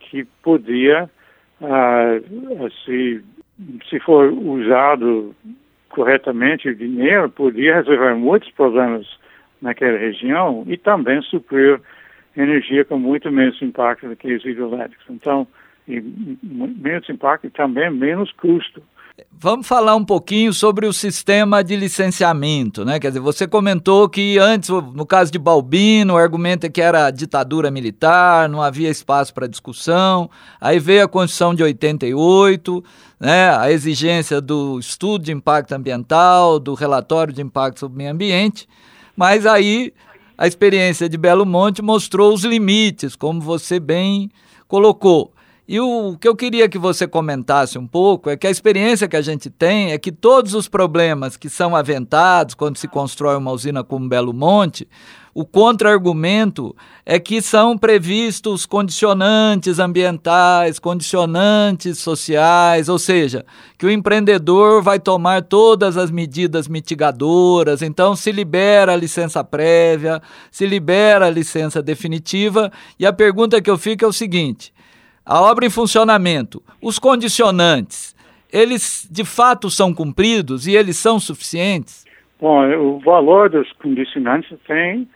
que 0.00 0.24
podia, 0.42 1.08
uh, 1.60 2.70
se, 2.84 3.24
se 3.88 4.00
for 4.00 4.32
usado 4.32 5.34
corretamente 5.88 6.68
o 6.68 6.74
dinheiro, 6.74 7.30
podia 7.30 7.76
resolver 7.76 8.14
muitos 8.14 8.50
problemas 8.50 9.06
naquela 9.62 9.96
região 9.96 10.64
e 10.66 10.76
também 10.76 11.22
suprir 11.22 11.80
energia 12.36 12.84
com 12.84 12.98
muito 12.98 13.30
menos 13.32 13.60
impacto 13.62 14.06
do 14.06 14.16
que 14.16 14.34
os 14.34 14.44
hidrelétricos. 14.44 15.06
Então, 15.08 15.46
menos 15.86 17.08
impacto 17.08 17.46
e 17.46 17.50
também 17.50 17.90
menos 17.90 18.30
custo. 18.32 18.82
Vamos 19.32 19.66
falar 19.66 19.96
um 19.96 20.04
pouquinho 20.04 20.52
sobre 20.52 20.86
o 20.86 20.92
sistema 20.92 21.64
de 21.64 21.74
licenciamento, 21.74 22.84
né? 22.84 23.00
Quer 23.00 23.08
dizer, 23.08 23.20
você 23.20 23.46
comentou 23.46 24.10
que 24.10 24.36
antes, 24.38 24.68
no 24.68 25.06
caso 25.06 25.32
de 25.32 25.38
Balbino, 25.38 26.14
o 26.14 26.16
argumento 26.18 26.66
é 26.66 26.68
que 26.68 26.82
era 26.82 27.10
ditadura 27.10 27.70
militar, 27.70 28.46
não 28.46 28.60
havia 28.60 28.90
espaço 28.90 29.32
para 29.32 29.46
discussão. 29.46 30.28
Aí 30.60 30.78
veio 30.78 31.04
a 31.04 31.08
Constituição 31.08 31.54
de 31.54 31.62
88, 31.62 32.84
né? 33.18 33.56
A 33.56 33.70
exigência 33.70 34.38
do 34.38 34.78
estudo 34.78 35.24
de 35.24 35.32
impacto 35.32 35.72
ambiental, 35.72 36.58
do 36.58 36.74
relatório 36.74 37.32
de 37.32 37.40
impacto 37.40 37.80
sobre 37.80 37.94
o 37.94 37.98
meio 37.98 38.12
ambiente. 38.12 38.68
Mas 39.16 39.46
aí 39.46 39.94
a 40.36 40.46
experiência 40.46 41.08
de 41.08 41.16
Belo 41.16 41.46
Monte 41.46 41.80
mostrou 41.80 42.34
os 42.34 42.44
limites, 42.44 43.16
como 43.16 43.40
você 43.40 43.80
bem 43.80 44.30
colocou. 44.68 45.32
E 45.68 45.80
o 45.80 46.16
que 46.16 46.28
eu 46.28 46.36
queria 46.36 46.68
que 46.68 46.78
você 46.78 47.08
comentasse 47.08 47.76
um 47.76 47.88
pouco 47.88 48.30
é 48.30 48.36
que 48.36 48.46
a 48.46 48.50
experiência 48.50 49.08
que 49.08 49.16
a 49.16 49.22
gente 49.22 49.50
tem 49.50 49.90
é 49.90 49.98
que 49.98 50.12
todos 50.12 50.54
os 50.54 50.68
problemas 50.68 51.36
que 51.36 51.50
são 51.50 51.74
aventados 51.74 52.54
quando 52.54 52.76
se 52.76 52.86
constrói 52.86 53.36
uma 53.36 53.50
usina 53.50 53.82
como 53.82 54.08
Belo 54.08 54.32
Monte, 54.32 54.86
o 55.34 55.44
contra-argumento 55.44 56.74
é 57.04 57.18
que 57.18 57.42
são 57.42 57.76
previstos 57.76 58.64
condicionantes 58.64 59.80
ambientais, 59.80 60.78
condicionantes 60.78 61.98
sociais, 61.98 62.88
ou 62.88 62.98
seja, 62.98 63.44
que 63.76 63.84
o 63.84 63.90
empreendedor 63.90 64.80
vai 64.82 65.00
tomar 65.00 65.42
todas 65.42 65.96
as 65.96 66.12
medidas 66.12 66.68
mitigadoras, 66.68 67.82
então 67.82 68.14
se 68.14 68.30
libera 68.30 68.92
a 68.92 68.96
licença 68.96 69.42
prévia, 69.42 70.22
se 70.50 70.64
libera 70.64 71.26
a 71.26 71.30
licença 71.30 71.82
definitiva, 71.82 72.72
e 72.98 73.04
a 73.04 73.12
pergunta 73.12 73.60
que 73.60 73.70
eu 73.70 73.76
fico 73.76 74.04
é 74.04 74.08
o 74.08 74.12
seguinte: 74.12 74.72
a 75.26 75.40
obra 75.40 75.66
em 75.66 75.70
funcionamento, 75.70 76.62
os 76.80 77.00
condicionantes, 77.00 78.14
eles 78.52 79.08
de 79.10 79.24
fato 79.24 79.68
são 79.68 79.92
cumpridos 79.92 80.68
e 80.68 80.76
eles 80.76 80.96
são 80.96 81.18
suficientes? 81.18 82.06
Bom, 82.40 82.64
o 82.76 83.00
valor 83.00 83.50
dos 83.50 83.70
condicionantes 83.72 84.56
tem 84.66 85.08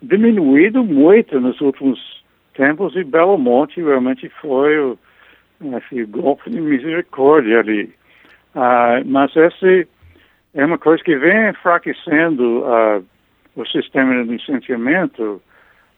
diminuído 0.00 0.82
muito 0.82 1.38
nos 1.38 1.60
últimos 1.60 2.00
tempos 2.54 2.96
e 2.96 3.04
Belo 3.04 3.36
Monte 3.36 3.80
realmente 3.80 4.30
foi 4.40 4.78
o 4.78 4.98
assim, 5.76 6.04
golpe 6.06 6.50
de 6.50 6.60
misericórdia 6.60 7.60
ali. 7.60 7.92
Uh, 8.54 9.04
mas 9.06 9.34
esse 9.36 9.86
é 10.54 10.64
uma 10.64 10.78
coisa 10.78 11.02
que 11.02 11.16
vem 11.16 11.50
enfraquecendo 11.50 12.60
uh, 12.60 13.04
o 13.54 13.66
sistema 13.66 14.22
de 14.22 14.30
licenciamento, 14.30 15.42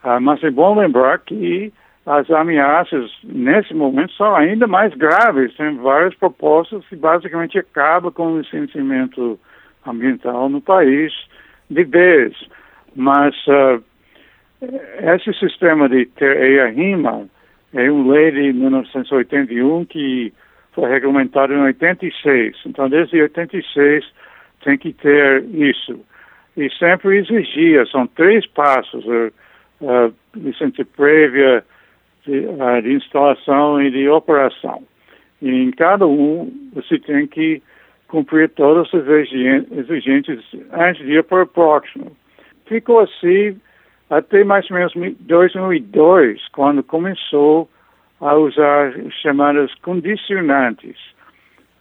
uh, 0.05 0.21
mas 0.21 0.43
é 0.43 0.51
bom 0.51 0.79
lembrar 0.79 1.19
que 1.21 1.73
as 2.07 2.31
ameaças, 2.31 3.11
nesse 3.23 3.73
momento, 3.73 4.13
são 4.13 4.35
ainda 4.37 4.67
mais 4.67 4.93
graves. 4.95 5.55
Tem 5.57 5.75
várias 5.77 6.15
propostas 6.15 6.85
que 6.87 6.97
basicamente 6.97 7.59
acabam 7.59 8.13
com 8.13 8.33
o 8.33 8.41
licenciamento 8.41 9.39
ambiental 9.87 10.49
no 10.51 10.61
país 10.61 11.13
de 11.71 11.83
vez. 11.85 12.35
Mas 12.95 13.35
uh, 13.47 13.83
esse 15.15 15.33
sistema 15.39 15.89
de 15.89 16.05
TEA-RIMA 16.07 17.27
é 17.73 17.91
uma 17.91 18.13
lei 18.13 18.31
de 18.31 18.53
1981 18.53 19.87
que 19.87 20.33
foi 20.73 20.91
regulamentado 20.91 21.55
em 21.55 21.63
86. 21.63 22.57
Então, 22.67 22.89
desde 22.89 23.23
86 23.23 24.05
tem 24.63 24.77
que 24.77 24.93
ter 24.93 25.43
isso. 25.55 25.99
E 26.57 26.71
sempre 26.79 27.17
exigia, 27.19 27.87
são 27.87 28.07
três 28.07 28.47
passos, 28.47 29.05
uh, 29.07 29.33
uh, 29.81 30.15
licença 30.37 30.85
prévia, 30.97 31.65
de, 32.27 32.47
de 32.83 32.93
instalação 32.93 33.81
e 33.81 33.91
de 33.91 34.09
operação. 34.09 34.83
E 35.41 35.51
em 35.51 35.71
cada 35.71 36.07
um, 36.07 36.51
você 36.73 36.99
tem 36.99 37.27
que 37.27 37.63
cumprir 38.09 38.49
todas 38.51 38.93
as 38.95 39.07
exigências 39.07 40.41
antes 40.73 41.05
de 41.05 41.13
ir 41.13 41.25
para 41.25 41.43
o 41.43 41.47
próximo. 41.47 42.17
Ficou 42.67 43.01
assim 43.01 43.61
até 44.09 44.45
mais 44.45 44.71
ou 44.71 44.77
menos 44.77 44.93
2002, 45.21 46.49
quando 46.49 46.83
começou 46.83 47.69
a 48.21 48.35
usar 48.37 48.97
os 48.99 49.15
chamados 49.15 49.75
condicionantes. 49.83 50.97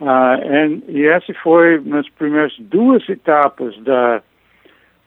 Uh, 0.01 0.83
e 0.89 1.05
essa 1.05 1.33
foi 1.35 1.79
nas 1.81 2.09
primeiras 2.09 2.53
duas 2.59 3.07
etapas 3.07 3.77
da, 3.83 4.21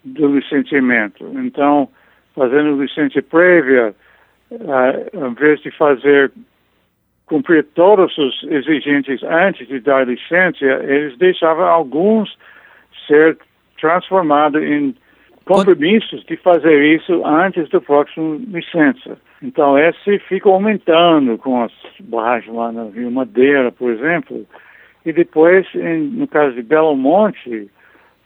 do 0.04 0.28
licenciamento. 0.28 1.24
Então, 1.34 1.88
fazendo 2.34 2.80
licença 2.80 3.20
prévia, 3.22 3.94
em 4.50 5.34
vez 5.34 5.60
de 5.60 5.70
fazer 5.72 6.32
cumprir 7.26 7.64
todas 7.74 8.12
as 8.18 8.50
exigências 8.50 9.22
antes 9.24 9.66
de 9.66 9.80
dar 9.80 10.06
licença, 10.06 10.64
eles 10.64 11.18
deixavam 11.18 11.64
alguns 11.64 12.36
ser 13.06 13.36
transformados 13.80 14.62
em 14.62 14.94
compromissos 15.44 16.24
de 16.24 16.36
fazer 16.36 16.96
isso 16.96 17.24
antes 17.24 17.68
do 17.68 17.80
próximo 17.80 18.40
licença. 18.48 19.18
Então, 19.42 19.78
esse 19.78 20.18
fica 20.20 20.48
aumentando 20.48 21.36
com 21.38 21.62
as 21.62 21.72
barragens 22.00 22.54
lá 22.54 22.72
no 22.72 22.90
Rio 22.90 23.10
Madeira, 23.10 23.70
por 23.70 23.90
exemplo, 23.90 24.46
e 25.04 25.12
depois, 25.12 25.66
em, 25.74 26.00
no 26.00 26.26
caso 26.26 26.54
de 26.54 26.62
Belo 26.62 26.96
Monte, 26.96 27.70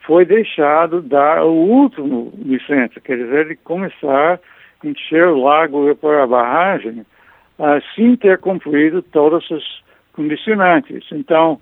foi 0.07 0.25
deixado 0.25 1.03
dar 1.03 1.45
o 1.45 1.53
último 1.53 2.33
licença, 2.39 3.01
quer 3.01 3.17
dizer, 3.19 3.49
de 3.49 3.57
começar 3.57 4.41
encher 4.85 5.27
o 5.29 5.43
lago 5.43 5.95
para 5.97 6.25
a 6.25 6.27
barragem 6.27 7.05
uh, 7.59 7.81
sem 7.95 8.17
ter 8.17 8.39
cumprido 8.39 9.03
todas 9.03 9.45
as 9.51 9.63
condicionantes. 10.13 11.07
Então, 11.13 11.61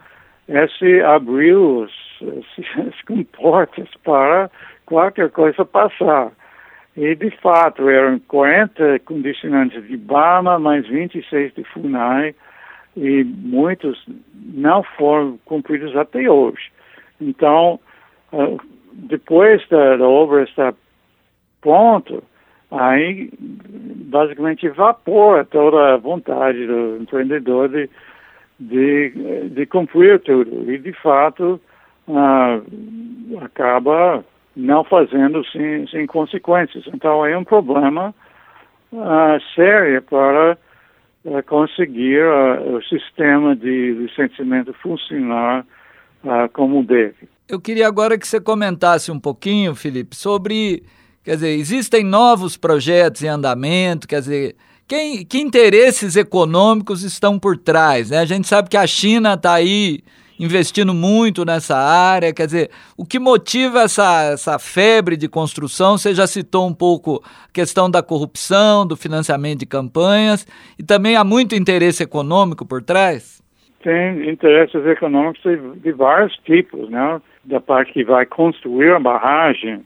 esse 0.49 1.01
abriu 1.03 1.85
as, 1.85 2.29
as 2.87 3.03
comportas 3.03 3.89
para 4.03 4.51
qualquer 4.87 5.31
coisa 5.31 5.65
passar. 5.65 6.33
E, 6.97 7.15
de 7.15 7.31
fato, 7.41 7.89
eram 7.89 8.19
40 8.21 8.99
condicionantes 9.01 9.87
de 9.87 9.97
Bama, 9.97 10.59
mais 10.59 10.87
26 10.89 11.55
de 11.55 11.65
FUNAI, 11.65 12.35
e 12.97 13.23
muitos 13.23 14.05
não 14.35 14.83
foram 14.83 15.39
cumpridos 15.45 15.95
até 15.97 16.29
hoje. 16.29 16.73
Então, 17.21 17.79
uh, 18.33 18.59
depois 18.93 19.63
da 19.69 20.09
obra 20.09 20.43
estar 20.43 20.75
pronta, 21.61 22.21
aí 22.71 23.31
basicamente 23.39 24.67
evapora 24.67 25.45
toda 25.45 25.95
a 25.95 25.97
vontade 25.97 26.67
do 26.67 26.99
empreendedor 27.01 27.69
de, 27.69 27.89
de, 28.59 29.49
de 29.51 29.67
cumprir 29.67 30.21
tudo. 30.21 30.71
E, 30.71 30.79
de 30.79 30.93
fato, 30.93 31.61
ah, 32.09 32.61
acaba 33.43 34.25
não 34.57 34.85
fazendo 34.85 35.45
sem, 35.47 35.87
sem 35.89 36.07
consequências. 36.07 36.85
Então, 36.93 37.25
é 37.25 37.37
um 37.37 37.45
problema 37.45 38.15
ah, 38.95 39.39
sério 39.55 40.03
para 40.03 40.59
ah, 41.27 41.43
conseguir 41.43 42.23
o 42.23 42.83
sistema 42.83 43.55
de 43.55 43.93
licenciamento 43.93 44.73
funcionar 44.75 45.65
como 46.53 46.83
deve. 46.83 47.29
Eu 47.49 47.61
queria 47.61 47.87
agora 47.87 48.19
que 48.19 48.27
você 48.27 48.41
comentasse 48.41 49.11
um 49.11 49.21
pouquinho, 49.21 49.75
Felipe, 49.75 50.17
sobre 50.17 50.83
Quer 51.29 51.35
dizer, 51.35 51.59
existem 51.59 52.03
novos 52.03 52.57
projetos 52.57 53.23
em 53.23 53.29
andamento, 53.29 54.09
quer 54.09 54.21
dizer, 54.21 54.57
quem, 54.89 55.27
que 55.27 55.37
interesses 55.37 56.17
econômicos 56.17 57.03
estão 57.03 57.39
por 57.39 57.59
trás? 57.59 58.09
Né? 58.09 58.21
A 58.21 58.25
gente 58.25 58.49
sabe 58.49 58.71
que 58.71 58.79
a 58.79 58.87
China 58.87 59.35
está 59.35 59.53
aí 59.53 59.99
investindo 60.41 60.95
muito 60.95 61.45
nessa 61.45 61.77
área, 61.77 62.33
quer 62.33 62.47
dizer, 62.47 62.71
o 62.97 63.05
que 63.05 63.19
motiva 63.19 63.83
essa, 63.83 64.31
essa 64.33 64.59
febre 64.59 65.19
de 65.19 65.29
construção? 65.29 65.99
Você 65.99 66.15
já 66.15 66.27
citou 66.27 66.67
um 66.67 66.73
pouco 66.73 67.23
a 67.23 67.53
questão 67.53 67.91
da 67.91 68.03
corrupção, 68.03 68.87
do 68.87 68.97
financiamento 68.97 69.59
de 69.59 69.67
campanhas, 69.67 70.47
e 70.79 70.83
também 70.83 71.15
há 71.15 71.25
muito 71.25 71.55
interesse 71.55 72.03
econômico 72.03 72.65
por 72.65 72.83
trás? 72.83 73.43
Tem 73.83 74.31
interesses 74.31 74.83
econômicos 74.87 75.43
de 75.83 75.93
vários 75.93 76.35
tipos, 76.39 76.89
né? 76.89 77.21
Da 77.45 77.61
parte 77.61 77.93
que 77.93 78.03
vai 78.03 78.25
construir 78.25 78.93
a 78.93 78.99
barragem 78.99 79.85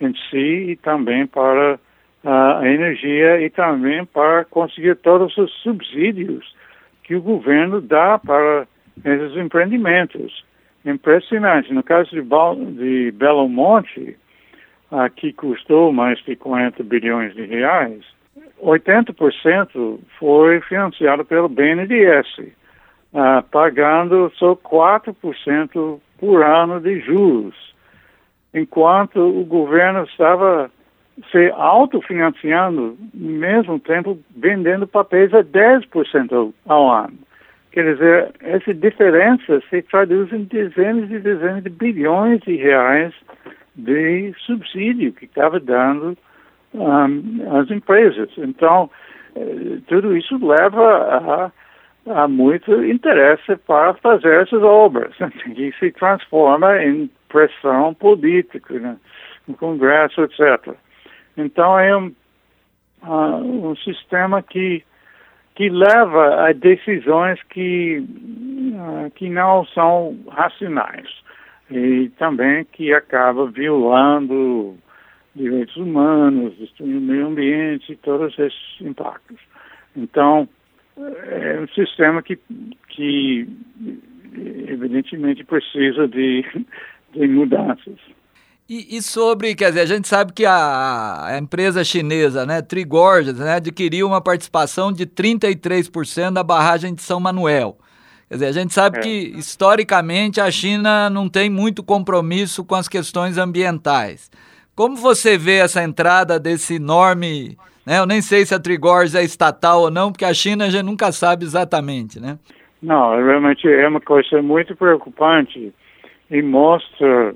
em 0.00 0.14
si 0.30 0.70
e 0.70 0.76
também 0.76 1.26
para 1.26 1.78
a 2.24 2.60
energia 2.66 3.40
e 3.40 3.50
também 3.50 4.04
para 4.04 4.44
conseguir 4.44 4.96
todos 4.96 5.36
os 5.38 5.50
subsídios 5.62 6.54
que 7.02 7.14
o 7.14 7.22
governo 7.22 7.80
dá 7.80 8.18
para 8.18 8.66
esses 9.04 9.36
empreendimentos. 9.36 10.44
Impressionante. 10.84 11.72
No 11.72 11.82
caso 11.82 12.10
de, 12.10 12.22
de 12.22 13.10
Belo 13.12 13.48
Monte, 13.48 14.16
que 15.16 15.32
custou 15.32 15.92
mais 15.92 16.18
de 16.24 16.36
40 16.36 16.82
bilhões 16.82 17.34
de 17.34 17.44
reais, 17.44 18.04
80% 18.62 19.98
foi 20.18 20.60
financiado 20.62 21.24
pelo 21.24 21.48
BNDES, 21.48 22.38
uh, 23.12 23.42
pagando 23.50 24.30
só 24.36 24.54
4% 24.54 26.00
por 26.18 26.42
ano 26.42 26.80
de 26.80 27.00
juros, 27.00 27.69
enquanto 28.54 29.20
o 29.20 29.44
governo 29.44 30.04
estava 30.04 30.70
se 31.30 31.50
autofinanciando, 31.54 32.96
ao 33.14 33.20
mesmo 33.20 33.78
tempo 33.78 34.18
vendendo 34.34 34.86
papéis 34.86 35.32
a 35.34 35.42
10% 35.42 36.52
ao 36.66 36.90
ano. 36.90 37.18
Quer 37.72 37.92
dizer, 37.92 38.30
essa 38.40 38.74
diferença 38.74 39.62
se 39.70 39.82
traduz 39.82 40.32
em 40.32 40.44
dezenas 40.44 41.10
e 41.10 41.18
dezenas 41.18 41.62
de 41.62 41.70
bilhões 41.70 42.40
de 42.40 42.56
reais 42.56 43.14
de 43.76 44.32
subsídio 44.44 45.12
que 45.12 45.26
estava 45.26 45.60
dando 45.60 46.16
um, 46.74 47.58
às 47.58 47.70
empresas. 47.70 48.28
Então, 48.38 48.90
eh, 49.36 49.78
tudo 49.86 50.16
isso 50.16 50.44
leva 50.44 51.52
a, 52.06 52.22
a 52.22 52.28
muito 52.28 52.84
interesse 52.84 53.56
para 53.66 53.94
fazer 53.94 54.42
essas 54.42 54.62
obras, 54.62 55.14
que 55.54 55.72
se 55.78 55.92
transforma 55.92 56.82
em 56.82 57.08
pressão 57.30 57.94
política 57.94 58.78
né, 58.78 58.96
no 59.46 59.54
Congresso, 59.56 60.22
etc. 60.22 60.74
Então, 61.36 61.78
é 61.78 61.96
um, 61.96 62.12
uh, 63.02 63.68
um 63.70 63.76
sistema 63.76 64.42
que 64.42 64.84
que 65.54 65.68
leva 65.68 66.46
a 66.46 66.52
decisões 66.54 67.38
que, 67.50 67.98
uh, 67.98 69.10
que 69.10 69.28
não 69.28 69.66
são 69.66 70.18
racionais 70.30 71.06
e 71.70 72.08
também 72.18 72.64
que 72.64 72.94
acaba 72.94 73.46
violando 73.46 74.74
direitos 75.34 75.76
humanos, 75.76 76.56
destruindo 76.56 76.98
o 76.98 77.02
meio 77.02 77.26
ambiente 77.26 77.92
e 77.92 77.96
todos 77.96 78.38
esses 78.38 78.80
impactos. 78.80 79.38
Então, 79.94 80.48
é 80.96 81.60
um 81.60 81.68
sistema 81.68 82.22
que, 82.22 82.38
que 82.88 83.46
evidentemente 84.66 85.44
precisa 85.44 86.08
de, 86.08 86.44
de 87.12 87.26
mudanças. 87.28 87.98
E, 88.72 88.96
e, 88.96 89.02
sobre, 89.02 89.52
quer 89.56 89.70
dizer, 89.70 89.80
a 89.80 89.86
gente 89.86 90.06
sabe 90.06 90.32
que 90.32 90.46
a, 90.46 91.26
a 91.26 91.38
empresa 91.38 91.82
chinesa, 91.82 92.46
né, 92.46 92.62
Trigorges, 92.62 93.36
né, 93.36 93.54
adquiriu 93.54 94.06
uma 94.06 94.20
participação 94.20 94.92
de 94.92 95.04
33% 95.06 96.32
da 96.32 96.44
barragem 96.44 96.94
de 96.94 97.02
São 97.02 97.18
Manuel. 97.18 97.76
Quer 98.28 98.34
dizer, 98.34 98.46
a 98.46 98.52
gente 98.52 98.72
sabe 98.72 98.98
é. 98.98 99.00
que, 99.00 99.08
historicamente, 99.36 100.40
a 100.40 100.48
China 100.52 101.10
não 101.10 101.28
tem 101.28 101.50
muito 101.50 101.82
compromisso 101.82 102.64
com 102.64 102.76
as 102.76 102.86
questões 102.86 103.38
ambientais. 103.38 104.30
Como 104.76 104.94
você 104.94 105.36
vê 105.36 105.56
essa 105.56 105.82
entrada 105.82 106.38
desse 106.38 106.76
enorme... 106.76 107.58
Né, 107.84 107.98
eu 107.98 108.06
nem 108.06 108.22
sei 108.22 108.46
se 108.46 108.54
a 108.54 108.60
Trigorges 108.60 109.16
é 109.16 109.24
estatal 109.24 109.80
ou 109.80 109.90
não, 109.90 110.12
porque 110.12 110.24
a 110.24 110.32
China 110.32 110.66
a 110.66 110.70
gente 110.70 110.84
nunca 110.84 111.10
sabe 111.10 111.44
exatamente, 111.44 112.20
né? 112.20 112.38
Não, 112.80 113.16
realmente 113.16 113.66
é 113.66 113.88
uma 113.88 114.00
coisa 114.00 114.40
muito 114.40 114.76
preocupante 114.76 115.74
e 116.30 116.42
mostra 116.42 117.34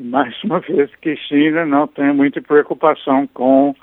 mais 0.00 0.34
uma 0.42 0.60
vez 0.60 0.90
que 0.96 1.16
China 1.16 1.64
não 1.64 1.86
tem 1.86 2.12
muita 2.12 2.40
preocupação 2.40 3.26
com 3.28 3.74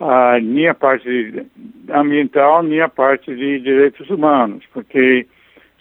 ah, 0.00 0.36
a 0.36 0.74
parte 0.74 1.46
ambiental, 1.90 2.62
nem 2.62 2.80
a 2.80 2.88
parte 2.88 3.34
de 3.34 3.60
direitos 3.60 4.08
humanos, 4.08 4.64
porque 4.72 5.26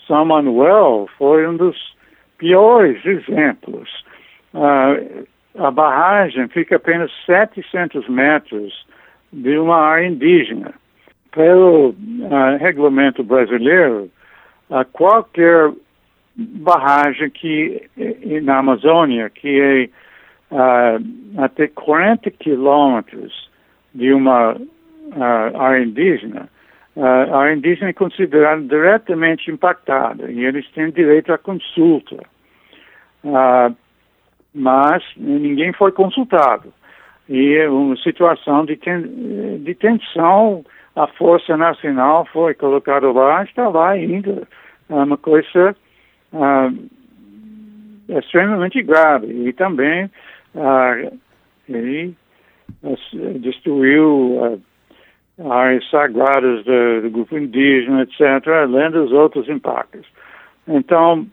São 0.08 0.26
Manuel 0.26 1.08
foi 1.18 1.48
um 1.48 1.56
dos 1.56 1.96
piores 2.38 3.04
exemplos. 3.06 3.90
Ah, 4.54 4.96
a 5.60 5.72
barragem 5.72 6.48
fica 6.50 6.76
apenas 6.76 7.12
700 7.26 8.08
metros 8.10 8.86
de 9.32 9.58
uma 9.58 9.78
área 9.78 10.08
indígena. 10.08 10.74
Pelo 11.32 11.96
ah, 12.32 12.58
regulamento 12.58 13.24
brasileiro, 13.24 14.10
qualquer 14.92 15.72
barragem 16.38 17.30
que 17.32 17.90
na 18.44 18.60
Amazônia, 18.60 19.30
que 19.30 19.60
é 19.60 19.90
uh, 20.52 21.44
até 21.44 21.68
40 21.68 22.30
quilômetros 22.32 23.50
de 23.94 24.14
uma 24.14 24.54
uh, 24.54 25.58
área 25.60 25.84
indígena, 25.84 26.48
uh, 26.96 27.04
a 27.04 27.38
área 27.40 27.56
indígena 27.56 27.90
é 27.90 27.94
considerada 27.94 28.62
diretamente 28.62 29.50
impactada 29.50 30.32
e 30.32 30.46
eles 30.46 30.70
têm 30.72 30.92
direito 30.92 31.34
à 31.34 31.38
consulta. 31.38 32.18
Uh, 33.24 33.76
mas 34.54 35.04
ninguém 35.18 35.74
foi 35.74 35.92
consultado. 35.92 36.72
E 37.28 37.56
é 37.56 37.70
uma 37.70 37.96
situação 37.98 38.64
de, 38.64 38.78
ten 38.78 39.02
de 39.60 39.76
tensão, 39.76 40.64
a 40.96 41.08
Força 41.08 41.58
Nacional 41.58 42.26
foi 42.32 42.54
colocada 42.54 43.12
lá, 43.12 43.44
está 43.44 43.68
lá 43.68 43.90
ainda. 43.90 44.48
É 44.90 44.94
uma 44.94 45.18
coisa 45.18 45.76
ah, 46.34 46.72
é 48.10 48.20
extremamente 48.20 48.82
grave. 48.82 49.28
E 49.48 49.54
também 49.54 50.10
ah, 50.56 51.12
ele 51.68 52.16
ah, 52.84 52.96
destruiu 53.40 54.62
ah, 55.40 55.54
áreas 55.54 55.88
sagradas 55.90 56.64
do, 56.66 57.02
do, 57.02 57.10
grupo 57.10 57.38
indígena, 57.38 58.04
etc., 58.04 58.48
além 58.48 58.92
dos 58.92 59.12
outros 59.12 59.48
impactos. 59.50 60.06
Então, 60.68 61.28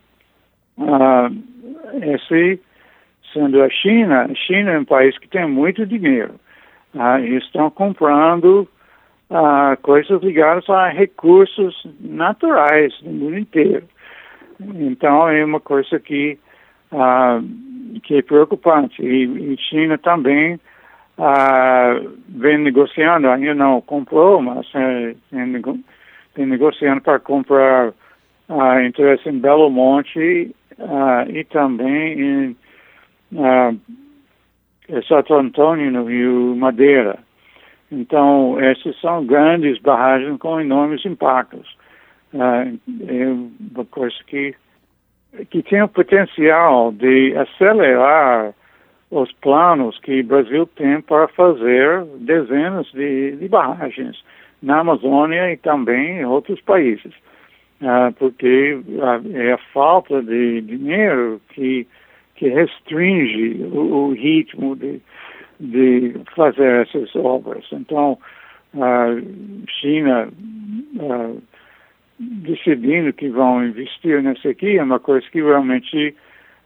ah, 0.78 1.30
esse, 2.02 2.60
sendo 3.32 3.62
a 3.62 3.70
China, 3.70 4.26
a 4.30 4.34
China 4.34 4.72
é 4.72 4.78
um 4.78 4.84
país 4.84 5.16
que 5.18 5.28
tem 5.28 5.48
muito 5.48 5.86
dinheiro. 5.86 6.34
Ah, 6.96 7.20
estão 7.20 7.70
comprando 7.70 8.68
ah, 9.30 9.76
coisas 9.82 10.22
ligadas 10.22 10.68
a 10.68 10.88
recursos 10.88 11.86
naturais 12.00 12.94
no 13.02 13.12
mundo 13.12 13.38
inteiro. 13.38 13.86
Então 14.60 15.28
é 15.28 15.44
uma 15.44 15.60
coisa 15.60 15.98
que, 15.98 16.38
ah, 16.92 17.40
que 18.02 18.16
é 18.16 18.22
preocupante. 18.22 19.02
E, 19.02 19.52
e 19.52 19.56
China 19.58 19.98
também 19.98 20.58
ah, 21.18 22.00
vem 22.28 22.58
negociando, 22.58 23.28
ainda 23.28 23.54
não 23.54 23.80
comprou, 23.80 24.42
mas 24.42 24.66
é, 24.74 25.14
vem 25.32 26.46
negociando 26.46 27.00
para 27.00 27.18
comprar 27.18 27.92
ah, 28.48 28.84
interesse 28.84 29.28
em 29.28 29.38
Belo 29.38 29.70
Monte 29.70 30.54
ah, 30.78 31.24
e 31.28 31.44
também 31.44 32.20
em 32.20 32.56
ah, 33.38 33.72
Santo 35.08 35.34
Antônio, 35.34 35.90
no 35.90 36.04
Rio 36.04 36.56
Madeira. 36.56 37.18
Então, 37.90 38.58
essas 38.60 38.98
são 39.00 39.24
grandes 39.24 39.78
barragens 39.78 40.38
com 40.38 40.60
enormes 40.60 41.04
impactos 41.04 41.76
é 42.34 43.26
uma 43.26 43.84
coisa 43.86 44.16
que, 44.26 44.54
que 45.50 45.62
tem 45.62 45.82
o 45.82 45.88
potencial 45.88 46.92
de 46.92 47.36
acelerar 47.36 48.52
os 49.10 49.32
planos 49.34 49.98
que 50.00 50.20
o 50.20 50.26
Brasil 50.26 50.66
tem 50.74 51.00
para 51.00 51.28
fazer 51.28 52.04
dezenas 52.18 52.90
de, 52.92 53.36
de 53.36 53.48
barragens 53.48 54.22
na 54.60 54.80
Amazônia 54.80 55.52
e 55.52 55.56
também 55.56 56.18
em 56.18 56.24
outros 56.24 56.60
países. 56.62 57.12
Uh, 57.80 58.12
porque 58.18 58.74
uh, 58.74 59.36
é 59.36 59.52
a 59.52 59.58
falta 59.72 60.22
de 60.22 60.62
dinheiro 60.62 61.40
que, 61.50 61.86
que 62.34 62.48
restringe 62.48 63.62
o, 63.72 64.06
o 64.06 64.12
ritmo 64.12 64.74
de, 64.74 65.00
de 65.60 66.14
fazer 66.34 66.86
essas 66.86 67.14
obras. 67.14 67.64
Então, 67.72 68.18
uh, 68.74 69.66
China 69.68 70.28
uh, 70.96 71.42
decidindo 72.18 73.12
que 73.12 73.28
vão 73.28 73.64
investir 73.64 74.22
nessa 74.22 74.48
aqui 74.48 74.78
é 74.78 74.82
uma 74.82 75.00
coisa 75.00 75.26
que 75.30 75.42
realmente 75.42 76.14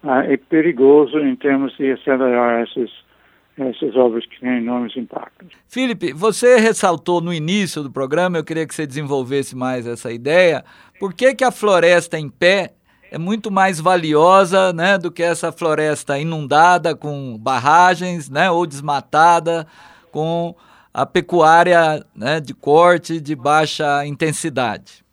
ah, 0.02 0.24
é 0.24 0.36
perigoso 0.36 1.18
em 1.18 1.34
termos 1.36 1.76
de 1.76 1.92
acelerar 1.92 2.62
essas 2.62 3.96
obras 3.96 4.24
que 4.26 4.38
têm 4.40 4.58
enormes 4.58 4.96
impactos. 4.96 5.48
Felipe, 5.68 6.12
você 6.12 6.58
ressaltou 6.58 7.20
no 7.20 7.32
início 7.32 7.82
do 7.82 7.90
programa, 7.90 8.38
eu 8.38 8.44
queria 8.44 8.66
que 8.66 8.74
você 8.74 8.86
desenvolvesse 8.86 9.56
mais 9.56 9.86
essa 9.86 10.12
ideia, 10.12 10.64
por 11.00 11.14
que, 11.14 11.34
que 11.34 11.44
a 11.44 11.50
floresta 11.50 12.18
em 12.18 12.28
pé 12.28 12.72
é 13.10 13.18
muito 13.18 13.50
mais 13.50 13.80
valiosa 13.80 14.72
né, 14.72 14.98
do 14.98 15.10
que 15.10 15.22
essa 15.22 15.50
floresta 15.50 16.18
inundada 16.18 16.94
com 16.94 17.38
barragens 17.38 18.28
né, 18.28 18.50
ou 18.50 18.66
desmatada 18.66 19.66
com 20.12 20.54
a 20.92 21.06
pecuária 21.06 22.04
né, 22.14 22.38
de 22.38 22.52
corte 22.52 23.18
de 23.18 23.34
baixa 23.34 24.04
intensidade? 24.04 25.07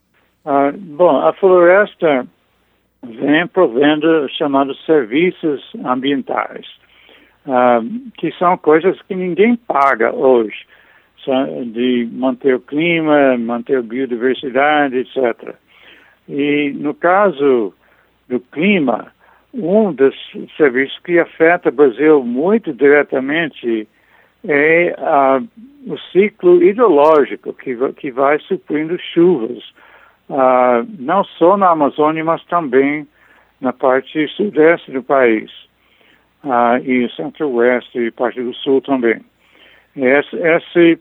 Ah, 0.45 0.71
bom, 0.75 1.17
a 1.25 1.33
floresta 1.33 2.27
vem 3.03 3.47
provendo 3.47 4.29
chamados 4.29 4.83
serviços 4.85 5.71
ambientais, 5.83 6.67
ah, 7.47 7.81
que 8.17 8.31
são 8.33 8.55
coisas 8.57 9.01
que 9.03 9.15
ninguém 9.15 9.55
paga 9.55 10.13
hoje, 10.13 10.65
de 11.73 12.07
manter 12.11 12.53
o 12.53 12.59
clima, 12.59 13.35
manter 13.39 13.79
a 13.79 13.81
biodiversidade, 13.81 14.97
etc. 14.97 15.55
E 16.29 16.71
no 16.75 16.93
caso 16.93 17.73
do 18.29 18.39
clima, 18.39 19.11
um 19.51 19.91
dos 19.91 20.15
serviços 20.55 20.99
que 20.99 21.17
afeta 21.17 21.69
o 21.69 21.71
Brasil 21.71 22.23
muito 22.23 22.71
diretamente 22.71 23.87
é 24.47 24.95
uh, 24.99 25.91
o 25.91 25.97
ciclo 26.11 26.61
hidrológico 26.61 27.51
que, 27.53 27.75
que 27.93 28.11
vai 28.11 28.37
suprindo 28.41 28.95
chuvas, 28.99 29.63
uh, 30.29 30.85
não 30.99 31.23
só 31.23 31.57
na 31.57 31.69
Amazônia, 31.69 32.23
mas 32.23 32.43
também 32.45 33.07
na 33.61 33.73
parte 33.73 34.27
sudeste 34.29 34.91
do 34.91 35.03
país 35.03 35.49
uh, 36.43 36.77
e 36.83 37.09
centro-oeste 37.15 37.99
e 37.99 38.11
parte 38.11 38.41
do 38.41 38.53
sul 38.53 38.81
também. 38.81 39.21
Esse, 39.95 40.35
esse 40.35 40.99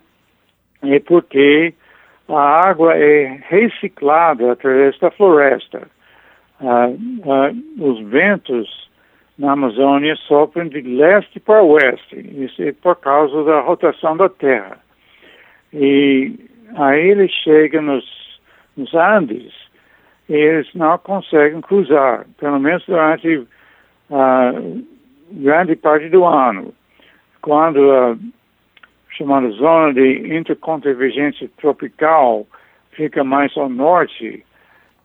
é 0.83 1.01
porque 1.01 1.75
a 2.29 2.69
água 2.69 2.97
é 2.97 3.41
reciclada 3.49 4.53
através 4.53 4.99
da 4.99 5.11
floresta. 5.11 5.89
os 7.79 8.01
ventos 8.09 8.89
na 9.39 9.53
Amazônia 9.53 10.15
sopram 10.17 10.69
de 10.69 10.81
leste 10.81 11.41
para 11.41 11.63
oeste. 11.63 12.17
Isso 12.17 12.63
é 12.63 12.73
por 12.73 12.97
causa 12.97 13.43
da 13.45 13.61
rotação 13.61 14.17
da 14.17 14.29
Terra. 14.29 14.79
E 15.73 16.39
aí 16.77 17.11
eles 17.11 17.33
chegam 17.33 17.83
nos, 17.83 18.05
nos 18.77 18.95
Andes 18.95 19.53
eles 20.29 20.73
não 20.75 20.97
conseguem 20.99 21.61
cruzar, 21.61 22.27
pelo 22.39 22.59
menos 22.59 22.85
durante 22.87 23.47
a 24.11 24.53
grande 25.31 25.77
parte 25.77 26.09
do 26.09 26.25
ano. 26.25 26.73
Quando 27.43 27.93
a 27.93 28.17
chamada 29.11 29.51
zona 29.51 29.93
de 29.93 30.35
interconvergência 30.35 31.51
tropical 31.59 32.47
fica 32.93 33.23
mais 33.23 33.57
ao 33.57 33.69
norte, 33.69 34.45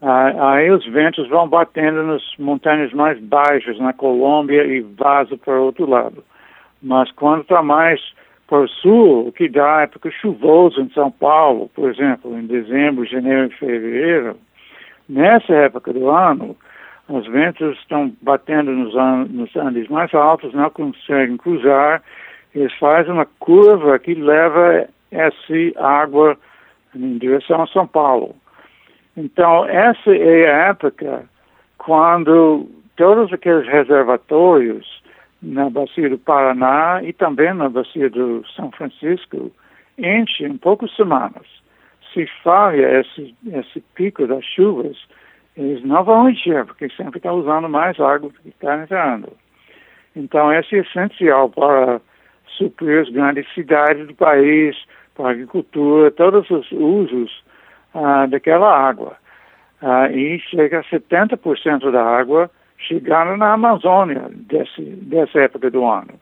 ah, 0.01 0.53
aí 0.53 0.71
os 0.71 0.85
ventos 0.85 1.27
vão 1.27 1.47
batendo 1.47 2.03
nas 2.03 2.23
montanhas 2.37 2.93
mais 2.93 3.19
baixas, 3.19 3.77
na 3.77 3.91
Colômbia, 3.91 4.63
e 4.65 4.79
vazam 4.79 5.37
para 5.37 5.59
o 5.59 5.65
outro 5.65 5.89
lado. 5.89 6.23
Mas 6.81 7.11
quando 7.11 7.41
está 7.41 7.61
mais 7.61 7.99
para 8.49 8.63
o 8.63 8.67
sul, 8.67 9.27
o 9.27 9.31
que 9.31 9.47
dá 9.47 9.83
época 9.83 10.09
chuvosa 10.09 10.81
em 10.81 10.89
São 10.89 11.11
Paulo, 11.11 11.69
por 11.75 11.91
exemplo, 11.91 12.35
em 12.35 12.47
dezembro, 12.47 13.05
janeiro 13.05 13.45
e 13.45 13.55
fevereiro, 13.55 14.35
nessa 15.07 15.53
época 15.53 15.93
do 15.93 16.09
ano, 16.09 16.57
os 17.07 17.27
ventos 17.27 17.77
estão 17.77 18.11
batendo 18.21 18.71
nos, 18.71 18.93
nos 19.29 19.55
Andes 19.55 19.87
mais 19.87 20.11
altos, 20.15 20.53
não 20.53 20.69
conseguem 20.71 21.37
cruzar, 21.37 22.01
eles 22.55 22.73
fazem 22.79 23.13
uma 23.13 23.27
curva 23.39 23.99
que 23.99 24.15
leva 24.15 24.87
essa 25.11 25.53
água 25.77 26.35
em 26.95 27.19
direção 27.19 27.61
a 27.61 27.67
São 27.67 27.85
Paulo. 27.85 28.35
Então, 29.15 29.65
essa 29.65 30.15
é 30.15 30.49
a 30.49 30.69
época 30.69 31.23
quando 31.77 32.67
todos 32.95 33.31
aqueles 33.31 33.67
reservatórios 33.67 34.98
na 35.41 35.69
bacia 35.69 36.09
do 36.09 36.17
Paraná 36.17 37.01
e 37.03 37.13
também 37.13 37.53
na 37.53 37.69
bacia 37.69 38.09
do 38.09 38.45
São 38.55 38.71
Francisco 38.71 39.51
enchem 39.97 40.47
em 40.47 40.57
poucas 40.57 40.93
semanas. 40.95 41.45
Se 42.13 42.25
falha 42.43 42.99
esse, 42.99 43.35
esse 43.53 43.81
pico 43.93 44.25
das 44.25 44.43
chuvas, 44.43 44.97
eles 45.55 45.83
não 45.83 46.03
vão 46.03 46.29
encher, 46.29 46.65
porque 46.65 46.89
sempre 46.89 47.17
estão 47.17 47.35
usando 47.35 47.69
mais 47.69 47.99
água 47.99 48.29
do 48.29 48.39
que 48.41 48.49
está 48.49 48.81
entrando. 48.81 49.31
Então, 50.15 50.51
isso 50.53 50.75
é 50.75 50.79
essencial 50.79 51.49
para 51.49 52.01
suprir 52.57 53.01
as 53.01 53.09
grandes 53.09 53.47
cidades 53.53 54.07
do 54.07 54.15
país, 54.15 54.75
para 55.15 55.27
a 55.27 55.31
agricultura, 55.31 56.11
todos 56.11 56.49
os 56.49 56.71
usos 56.71 57.43
ah, 57.93 58.25
daquela 58.25 58.69
água. 58.69 59.15
Ah, 59.81 60.09
e 60.11 60.39
chega 60.39 60.79
a 60.79 60.83
70% 60.83 61.91
da 61.91 62.03
água 62.03 62.49
chegando 62.79 63.37
na 63.37 63.53
Amazônia 63.53 64.29
desse, 64.31 64.81
dessa 64.81 65.39
época 65.41 65.69
do 65.69 65.85
ano, 65.85 66.13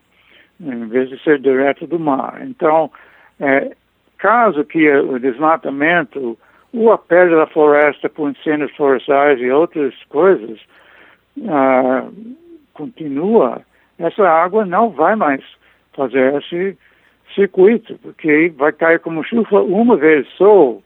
em 0.60 0.88
vez 0.88 1.10
de 1.10 1.22
ser 1.24 1.40
direto 1.40 1.86
do 1.86 2.00
mar. 2.00 2.42
Então, 2.42 2.92
é, 3.40 3.76
caso 4.18 4.66
que 4.66 4.90
o 4.90 5.20
desmatamento 5.20 6.38
ou 6.74 6.92
a 6.92 6.98
perda 6.98 7.38
da 7.38 7.48
floresta 7.48 8.10
por 8.10 8.30
incêndios 8.30 8.76
florestais 8.76 9.40
e 9.40 9.50
outras 9.50 9.94
coisas 10.10 10.60
ah, 11.48 12.08
continua, 12.74 13.62
essa 13.98 14.28
água 14.28 14.66
não 14.66 14.90
vai 14.90 15.16
mais 15.16 15.42
fazer 15.94 16.36
esse 16.36 16.78
circuito, 17.34 17.98
porque 18.02 18.54
vai 18.58 18.72
cair 18.72 19.00
como 19.00 19.24
chuva 19.24 19.62
uma 19.62 19.96
vez 19.96 20.28
só 20.38 20.78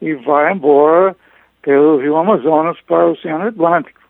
e 0.00 0.14
vai 0.14 0.52
embora 0.52 1.16
pelo 1.62 1.98
rio 1.98 2.16
Amazonas 2.16 2.80
para 2.82 3.06
o 3.06 3.12
Oceano 3.12 3.48
Atlântico. 3.48 4.00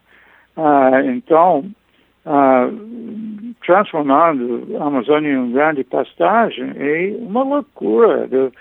Ah, 0.59 1.01
então, 1.05 1.65
ah, 2.27 2.69
transformando 3.65 4.77
a 4.81 4.85
Amazônia 4.85 5.31
em 5.31 5.37
uma 5.37 5.53
grande 5.53 5.85
pastagem 5.85 6.73
é 6.77 7.15
uma 7.21 7.45
loucura 7.45 8.27
do, 8.27 8.53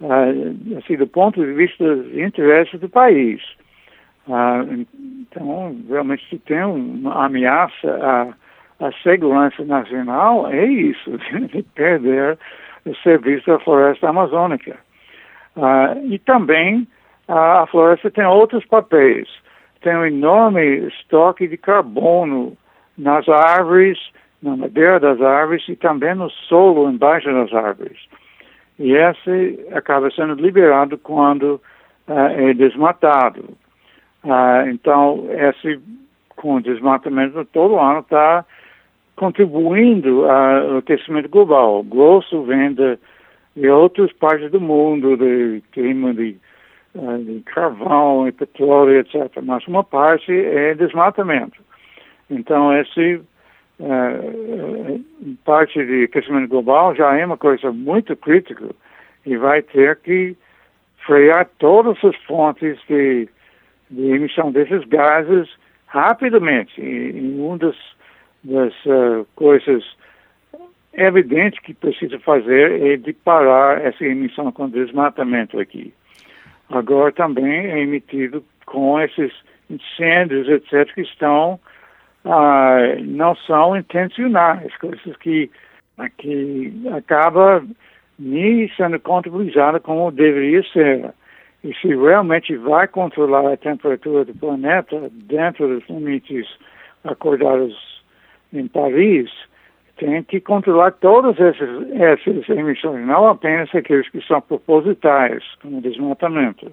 ah, 0.00 0.78
assim, 0.78 0.96
do 0.96 1.06
ponto 1.08 1.44
de 1.44 1.52
vista 1.52 1.84
dos 1.84 2.16
interesses 2.16 2.78
do 2.78 2.88
país. 2.88 3.42
Ah, 4.30 4.64
então, 4.68 5.76
realmente, 5.88 6.24
se 6.30 6.38
tem 6.38 6.62
uma 6.62 7.26
ameaça 7.26 7.90
à, 8.80 8.86
à 8.86 8.92
segurança 9.02 9.64
nacional, 9.64 10.46
é 10.52 10.64
isso, 10.64 11.18
de 11.52 11.64
perder 11.74 12.38
o 12.86 12.94
serviço 12.96 13.46
da 13.46 13.58
floresta 13.58 14.08
amazônica. 14.08 14.76
Ah, 15.56 15.96
e 16.04 16.16
também 16.20 16.86
ah, 17.26 17.62
a 17.62 17.66
floresta 17.66 18.08
tem 18.08 18.24
outros 18.24 18.64
papéis. 18.66 19.28
Tem 19.84 19.94
um 19.94 20.06
enorme 20.06 20.88
estoque 20.88 21.46
de 21.46 21.58
carbono 21.58 22.56
nas 22.96 23.28
árvores, 23.28 23.98
na 24.42 24.56
madeira 24.56 24.98
das 24.98 25.20
árvores 25.20 25.62
e 25.68 25.76
também 25.76 26.14
no 26.14 26.30
solo 26.30 26.90
embaixo 26.90 27.30
das 27.30 27.52
árvores. 27.52 27.98
E 28.78 28.94
esse 28.94 29.60
acaba 29.74 30.10
sendo 30.10 30.36
liberado 30.36 30.96
quando 30.96 31.60
ah, 32.08 32.32
é 32.32 32.54
desmatado. 32.54 33.44
Ah, 34.24 34.64
então, 34.68 35.26
esse 35.28 35.78
com 36.34 36.54
o 36.54 36.62
desmatamento 36.62 37.44
todo 37.52 37.78
ano 37.78 38.00
está 38.00 38.42
contribuindo 39.16 40.24
ao 40.24 40.78
aquecimento 40.78 41.28
global. 41.28 41.80
O 41.80 41.84
grosso 41.84 42.42
vem 42.44 42.72
de 42.72 42.98
e 43.54 43.68
outras 43.68 44.10
partes 44.14 44.50
do 44.50 44.60
mundo, 44.60 45.14
de 45.14 45.62
clima 45.72 46.12
de, 46.14 46.36
eh, 46.96 47.18
de 47.18 47.40
carvão 47.40 48.28
e 48.28 48.32
petróleo, 48.32 49.00
etc. 49.00 49.42
Mas 49.42 49.66
uma 49.66 49.82
parte 49.82 50.32
é 50.32 50.74
desmatamento. 50.74 51.60
Então, 52.30 52.72
esse 52.76 53.20
uh, 53.80 55.04
parte 55.44 55.84
de 55.84 56.04
aquecimento 56.04 56.48
global 56.48 56.94
já 56.94 57.16
é 57.16 57.26
uma 57.26 57.36
coisa 57.36 57.72
muito 57.72 58.14
crítica 58.16 58.70
e 59.26 59.36
vai 59.36 59.60
ter 59.62 59.96
que 59.96 60.36
frear 61.04 61.48
todas 61.58 62.02
as 62.04 62.16
fontes 62.24 62.78
de, 62.88 63.28
de 63.90 64.02
emissão 64.10 64.52
desses 64.52 64.84
gases 64.84 65.48
rapidamente. 65.86 66.80
E, 66.80 67.10
e 67.10 67.40
uma 67.40 67.58
das, 67.58 67.76
das 68.42 68.72
uh, 68.86 69.26
coisas 69.34 69.84
é 70.92 71.06
evidente 71.06 71.60
que 71.60 71.74
precisa 71.74 72.18
fazer 72.20 72.80
é 72.80 72.96
de 72.96 73.12
parar 73.12 73.84
essa 73.84 74.04
emissão 74.04 74.50
com 74.52 74.68
desmatamento 74.68 75.58
aqui. 75.58 75.92
Agora 76.70 77.12
também 77.12 77.66
é 77.66 77.80
emitido 77.80 78.44
com 78.66 79.00
esses 79.00 79.32
incêndios, 79.68 80.48
etc., 80.48 80.92
que 80.94 81.02
estão, 81.02 81.60
ah, 82.24 82.78
não 83.02 83.34
são 83.36 83.76
intencionais, 83.76 84.74
coisas 84.78 85.16
que, 85.18 85.50
que 86.18 86.72
acaba 86.96 87.64
nem 88.18 88.68
sendo 88.76 88.98
contabilizada 89.00 89.80
como 89.80 90.10
deveria 90.10 90.62
ser. 90.72 91.12
E 91.62 91.74
se 91.74 91.88
realmente 91.88 92.56
vai 92.56 92.86
controlar 92.86 93.52
a 93.52 93.56
temperatura 93.56 94.24
do 94.24 94.34
planeta 94.34 95.10
dentro 95.12 95.66
dos 95.68 95.88
limites 95.88 96.46
acordados 97.04 98.02
em 98.52 98.68
Paris, 98.68 99.30
tem 99.96 100.22
que 100.22 100.40
controlar 100.40 100.92
todas 100.92 101.38
essas, 101.38 101.90
essas 101.92 102.48
emissões, 102.48 103.06
não 103.06 103.28
apenas 103.28 103.72
aqueles 103.74 104.08
que 104.08 104.20
são 104.26 104.40
propositais, 104.40 105.42
como 105.62 105.80
desmatamento. 105.80 106.70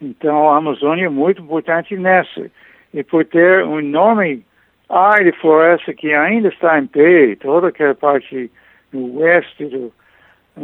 Então, 0.00 0.50
a 0.50 0.58
Amazônia 0.58 1.06
é 1.06 1.08
muito 1.08 1.42
importante 1.42 1.96
nessa. 1.96 2.50
E 2.92 3.02
por 3.02 3.24
ter 3.24 3.64
um 3.64 3.80
enorme 3.80 4.44
área 4.88 5.32
de 5.32 5.38
floresta 5.38 5.94
que 5.94 6.12
ainda 6.12 6.48
está 6.48 6.78
em 6.78 6.86
pé, 6.86 7.36
toda 7.36 7.68
aquela 7.68 7.94
parte 7.94 8.50
do 8.92 9.18
oeste 9.20 9.64
do, 9.66 9.92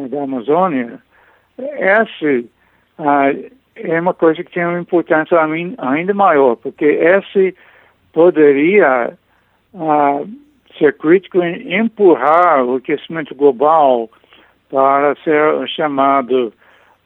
da 0.08 0.22
Amazônia, 0.22 1.00
essa 1.58 2.44
ah, 2.98 3.32
é 3.74 4.00
uma 4.00 4.14
coisa 4.14 4.44
que 4.44 4.52
tem 4.52 4.64
uma 4.64 4.80
importância 4.80 5.38
ainda 5.78 6.14
maior, 6.14 6.56
porque 6.56 6.84
essa 6.84 7.54
poderia 8.12 9.16
ah, 9.74 10.22
ser 10.78 10.96
crítico 10.96 11.42
em 11.42 11.74
empurrar 11.78 12.64
o 12.64 12.76
aquecimento 12.76 13.34
global 13.34 14.10
para 14.70 15.14
ser 15.16 15.68
chamado 15.68 16.52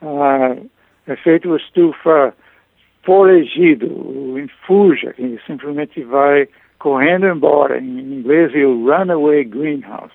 uh, 0.01 0.69
efeito 1.07 1.55
estufa 1.55 2.33
foragido, 3.03 4.39
infuja, 4.39 5.13
que 5.13 5.39
simplesmente 5.45 6.03
vai 6.03 6.47
correndo 6.79 7.27
embora. 7.27 7.79
Em 7.79 8.19
inglês 8.19 8.53
é 8.55 8.65
o 8.65 8.85
runaway 8.85 9.43
greenhouse, 9.43 10.13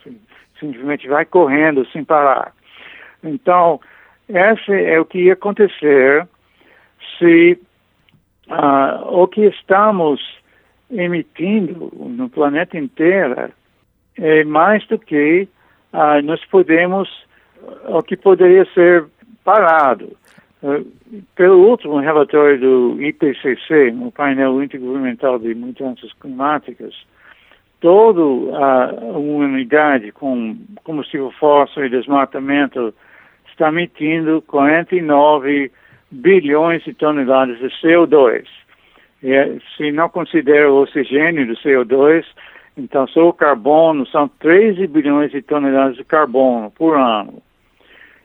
simplesmente 0.58 1.08
vai 1.08 1.24
correndo 1.24 1.86
sem 1.86 2.04
parar. 2.04 2.52
Então, 3.22 3.80
esse 4.28 4.72
é 4.72 5.00
o 5.00 5.04
que 5.04 5.18
ia 5.18 5.34
acontecer 5.34 6.26
se 7.18 7.58
uh, 8.48 9.22
o 9.22 9.26
que 9.28 9.46
estamos 9.46 10.20
emitindo 10.90 11.92
no 11.94 12.28
planeta 12.28 12.78
inteiro 12.78 13.50
é 14.18 14.44
mais 14.44 14.86
do 14.86 14.98
que 14.98 15.48
uh, 15.92 16.22
nós 16.22 16.44
podemos, 16.46 17.08
o 17.88 18.02
que 18.02 18.16
poderia 18.16 18.64
ser 18.74 19.06
parado. 19.44 20.16
Uh, 20.62 20.84
pelo 21.34 21.68
último 21.68 21.98
relatório 22.00 22.60
do 22.60 23.02
IPCC, 23.02 23.92
no 23.92 24.12
painel 24.12 24.62
intergovernamental 24.62 25.38
de 25.38 25.54
mudanças 25.54 26.12
climáticas, 26.14 26.94
toda 27.80 28.20
a 28.20 28.92
humanidade 29.16 30.12
com 30.12 30.56
combustível 30.84 31.30
fóssil 31.32 31.86
e 31.86 31.90
desmatamento 31.90 32.94
está 33.50 33.68
emitindo 33.68 34.42
49 34.42 35.72
bilhões 36.10 36.82
de 36.84 36.94
toneladas 36.94 37.58
de 37.58 37.68
CO2. 37.82 38.44
É, 39.22 39.58
se 39.76 39.92
não 39.92 40.08
considera 40.08 40.70
o 40.70 40.82
oxigênio 40.82 41.46
do 41.46 41.54
CO2, 41.54 42.24
então 42.76 43.06
só 43.08 43.28
o 43.28 43.32
carbono 43.32 44.06
são 44.06 44.28
13 44.28 44.86
bilhões 44.86 45.30
de 45.30 45.42
toneladas 45.42 45.96
de 45.96 46.04
carbono 46.04 46.70
por 46.70 46.96
ano. 46.96 47.42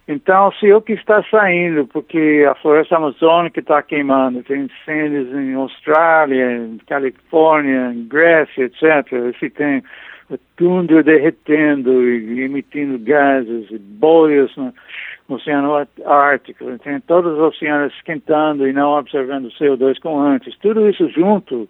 Então, 0.08 0.52
se 0.54 0.72
o 0.72 0.82
que 0.82 0.94
está 0.94 1.24
saindo, 1.32 1.88
porque 1.88 2.46
a 2.48 2.54
floresta 2.56 2.96
amazônica 2.96 3.60
está 3.60 3.82
queimando, 3.82 4.44
tem 4.44 4.62
incêndios 4.62 5.34
em 5.34 5.56
Austrália, 5.56 6.58
em 6.58 6.78
Califórnia, 6.88 7.92
em 7.92 8.08
Grécia, 8.08 8.66
etc., 8.66 9.36
se 9.40 9.50
tem 9.50 9.84
tundra 10.56 11.02
derretendo 11.02 12.04
e 12.08 12.42
emitindo 12.42 13.00
gases, 13.00 13.70
e 13.72 13.80
bolhas 13.80 14.56
no, 14.56 14.72
no 15.28 15.38
Oceano 15.38 15.88
Ártico, 16.06 16.78
tem 16.80 17.00
todos 17.02 17.34
os 17.34 17.40
oceanos 17.40 17.94
esquentando 17.94 18.68
e 18.68 18.74
não 18.74 18.92
observando 18.92 19.50
CO2 19.52 20.00
como 20.00 20.20
antes. 20.20 20.56
Tudo 20.58 20.88
isso 20.88 21.10
junto 21.10 21.68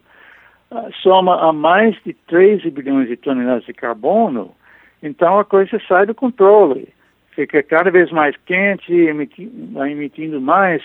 uh, 0.72 0.92
soma 1.02 1.50
a 1.50 1.54
mais 1.54 1.96
de 2.04 2.14
13 2.14 2.70
bilhões 2.70 3.08
de 3.08 3.16
toneladas 3.16 3.66
de 3.66 3.74
carbono, 3.74 4.54
então 5.02 5.40
a 5.40 5.46
coisa 5.46 5.82
sai 5.88 6.06
do 6.06 6.16
controle. 6.16 6.90
Fica 7.32 7.62
cada 7.64 7.92
vez 7.92 8.12
mais 8.12 8.36
quente, 8.46 8.94
emiti 8.94 9.52
emitindo 9.90 10.40
mais, 10.42 10.82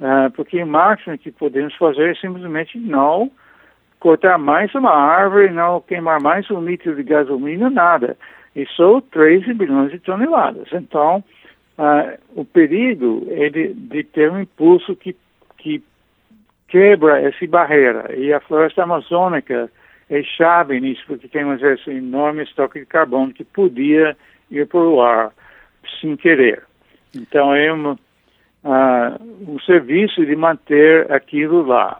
uh, 0.00 0.30
porque 0.34 0.62
o 0.62 0.66
máximo 0.66 1.18
que 1.18 1.30
podemos 1.30 1.74
fazer 1.76 2.10
é 2.10 2.14
simplesmente 2.14 2.78
não 2.78 3.30
cortar 4.00 4.38
mais 4.38 4.74
uma 4.74 4.92
árvore, 4.92 5.50
não 5.50 5.80
queimar 5.80 6.20
mais 6.20 6.50
um 6.50 6.64
litro 6.64 6.96
de 6.96 7.02
gasolina, 7.02 7.68
nada. 7.68 8.16
E 8.56 8.66
só 8.66 9.00
13 9.00 9.52
bilhões 9.54 9.92
de 9.92 10.00
toneladas. 10.00 10.68
Então, 10.72 11.22
ah, 11.82 12.18
o 12.36 12.44
perigo 12.44 13.26
é 13.30 13.48
de, 13.48 13.72
de, 13.72 14.04
ter 14.04 14.30
um 14.30 14.38
impulso 14.38 14.94
que, 14.94 15.16
que 15.56 15.82
quebra 16.68 17.18
essa 17.22 17.46
barreira. 17.46 18.14
E 18.14 18.34
a 18.34 18.40
floresta 18.40 18.82
amazônica 18.82 19.70
é 20.10 20.22
chave 20.22 20.78
nisso, 20.78 21.02
porque 21.06 21.26
temos 21.26 21.62
esse 21.62 21.88
enorme 21.90 22.42
estoque 22.42 22.80
de 22.80 22.84
carbono 22.84 23.32
que 23.32 23.44
podia 23.44 24.14
ir 24.50 24.66
para 24.66 24.78
o 24.78 25.00
ar 25.00 25.32
sem 26.02 26.18
querer. 26.18 26.64
Então 27.16 27.54
é 27.54 27.72
uma, 27.72 27.92
uh, 27.92 29.50
um 29.50 29.58
serviço 29.60 30.26
de 30.26 30.36
manter 30.36 31.10
aquilo 31.10 31.62
lá. 31.62 31.98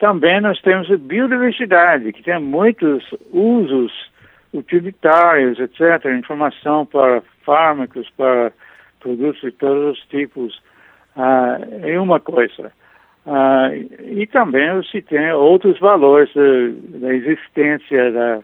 Também 0.00 0.40
nós 0.40 0.60
temos 0.60 0.90
a 0.90 0.96
biodiversidade, 0.96 2.12
que 2.12 2.24
tem 2.24 2.40
muitos 2.40 3.04
usos 3.30 3.92
utilitários, 4.52 5.60
etc., 5.60 6.04
informação 6.18 6.84
para 6.84 7.22
fármacos, 7.44 8.10
para 8.16 8.52
produtos 9.00 9.40
de 9.40 9.52
todos 9.52 9.98
os 9.98 10.06
tipos, 10.06 10.60
ah, 11.16 11.58
é 11.82 11.98
uma 11.98 12.20
coisa. 12.20 12.72
Ah, 13.26 13.70
e 13.74 14.26
também 14.26 14.82
se 14.84 15.02
tem 15.02 15.32
outros 15.32 15.78
valores 15.78 16.32
da, 16.34 16.98
da 16.98 17.14
existência 17.14 18.10
da, 18.10 18.40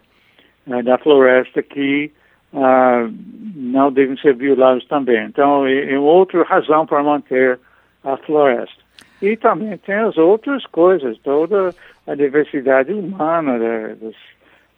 ah, 0.71 0.83
da 0.83 0.99
floresta 0.99 1.63
que 1.63 2.13
ah, 2.53 3.09
não 3.57 3.91
devem 3.93 4.17
ser 4.19 4.35
violados 4.35 4.87
também. 4.87 5.25
Então, 5.25 5.67
é, 5.67 5.93
é 5.93 5.99
outra 5.99 6.43
razão 6.43 6.87
para 6.87 7.03
manter 7.03 7.59
a 8.05 8.17
floresta. 8.19 8.85
E 9.23 9.37
também 9.37 9.77
tem 9.79 9.95
as 9.95 10.19
outras 10.19 10.67
coisas, 10.67 11.19
toda 11.19 11.75
a 12.07 12.15
diversidade 12.15 12.93
humana 12.93 13.59
da, 13.59 13.95
dos 13.95 14.17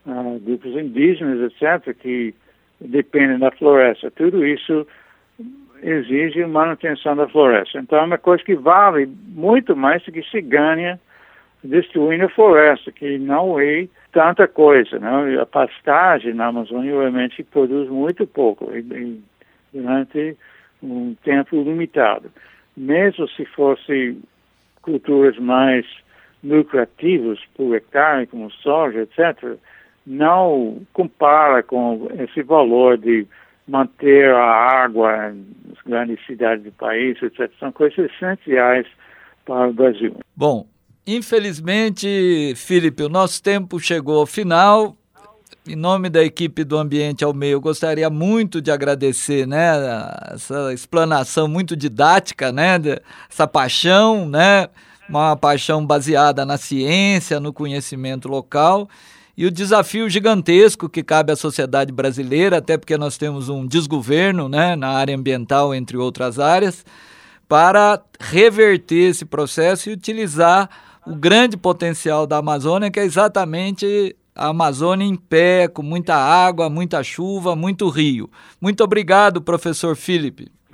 ah, 0.06 0.38
grupos 0.40 0.72
indígenas, 0.76 1.52
etc., 1.52 1.94
que 1.96 2.34
dependem 2.80 3.38
da 3.38 3.50
floresta. 3.50 4.10
Tudo 4.10 4.46
isso 4.46 4.86
exige 5.82 6.44
manutenção 6.46 7.16
da 7.16 7.28
floresta. 7.28 7.78
Então 7.78 7.98
é 7.98 8.02
uma 8.02 8.18
coisa 8.18 8.42
que 8.42 8.54
vale 8.54 9.06
muito 9.06 9.76
mais 9.76 10.02
do 10.04 10.12
que 10.12 10.22
se 10.22 10.40
ganha 10.40 10.98
destruindo 11.62 12.24
a 12.24 12.28
floresta, 12.28 12.92
que 12.92 13.18
não 13.18 13.58
é 13.58 13.88
tanta 14.12 14.46
coisa. 14.46 14.98
Né? 14.98 15.40
A 15.40 15.46
pastagem 15.46 16.34
na 16.34 16.46
Amazônia 16.46 16.94
obviamente 16.94 17.42
produz 17.42 17.88
muito 17.88 18.26
pouco 18.26 18.70
durante 19.72 20.36
um 20.82 21.14
tempo 21.24 21.62
limitado. 21.62 22.30
Mesmo 22.76 23.28
se 23.28 23.44
fosse 23.46 24.18
culturas 24.82 25.38
mais 25.38 25.86
lucrativas 26.44 27.38
por 27.56 27.74
hectare, 27.74 28.26
como 28.26 28.50
soja, 28.50 29.02
etc., 29.02 29.56
não 30.06 30.82
compara 30.92 31.62
com 31.62 32.08
esse 32.20 32.42
valor 32.42 32.96
de 32.96 33.26
manter 33.66 34.30
a 34.32 34.84
água 34.84 35.34
nas 35.64 35.78
grandes 35.84 36.24
cidades 36.26 36.64
do 36.64 36.72
país, 36.72 37.20
etc. 37.22 37.50
São 37.58 37.72
coisas 37.72 38.10
essenciais 38.12 38.86
para 39.44 39.68
o 39.68 39.72
Brasil. 39.72 40.16
Bom, 40.34 40.66
infelizmente, 41.06 42.54
Felipe, 42.56 43.02
o 43.02 43.08
nosso 43.08 43.42
tempo 43.42 43.78
chegou 43.80 44.20
ao 44.20 44.26
final. 44.26 44.96
Em 45.68 45.74
nome 45.74 46.08
da 46.08 46.22
equipe 46.22 46.62
do 46.62 46.78
Ambiente 46.78 47.24
ao 47.24 47.34
Meio, 47.34 47.54
eu 47.54 47.60
gostaria 47.60 48.08
muito 48.08 48.62
de 48.62 48.70
agradecer, 48.70 49.48
né, 49.48 49.72
essa 50.32 50.72
explanação 50.72 51.48
muito 51.48 51.74
didática, 51.74 52.52
né, 52.52 52.76
essa 53.28 53.48
paixão, 53.48 54.28
né, 54.28 54.68
uma 55.08 55.36
paixão 55.36 55.84
baseada 55.84 56.46
na 56.46 56.56
ciência, 56.56 57.40
no 57.40 57.52
conhecimento 57.52 58.28
local 58.28 58.88
e 59.36 59.44
o 59.44 59.50
desafio 59.50 60.08
gigantesco 60.08 60.88
que 60.88 61.02
cabe 61.02 61.32
à 61.32 61.36
sociedade 61.36 61.92
brasileira, 61.92 62.56
até 62.56 62.78
porque 62.78 62.96
nós 62.96 63.18
temos 63.18 63.48
um 63.48 63.66
desgoverno 63.66 64.48
né, 64.48 64.74
na 64.74 64.88
área 64.88 65.14
ambiental, 65.14 65.74
entre 65.74 65.96
outras 65.96 66.38
áreas, 66.38 66.84
para 67.46 68.02
reverter 68.18 69.10
esse 69.10 69.24
processo 69.24 69.90
e 69.90 69.92
utilizar 69.92 70.70
o 71.06 71.14
grande 71.14 71.56
potencial 71.56 72.26
da 72.26 72.38
Amazônia, 72.38 72.90
que 72.90 72.98
é 72.98 73.04
exatamente 73.04 74.16
a 74.34 74.48
Amazônia 74.48 75.04
em 75.04 75.14
pé, 75.14 75.68
com 75.68 75.82
muita 75.82 76.14
água, 76.14 76.68
muita 76.68 77.02
chuva, 77.02 77.54
muito 77.54 77.88
rio. 77.88 78.30
Muito 78.60 78.82
obrigado, 78.82 79.40
professor 79.40 79.94
Felipe. 79.96 80.48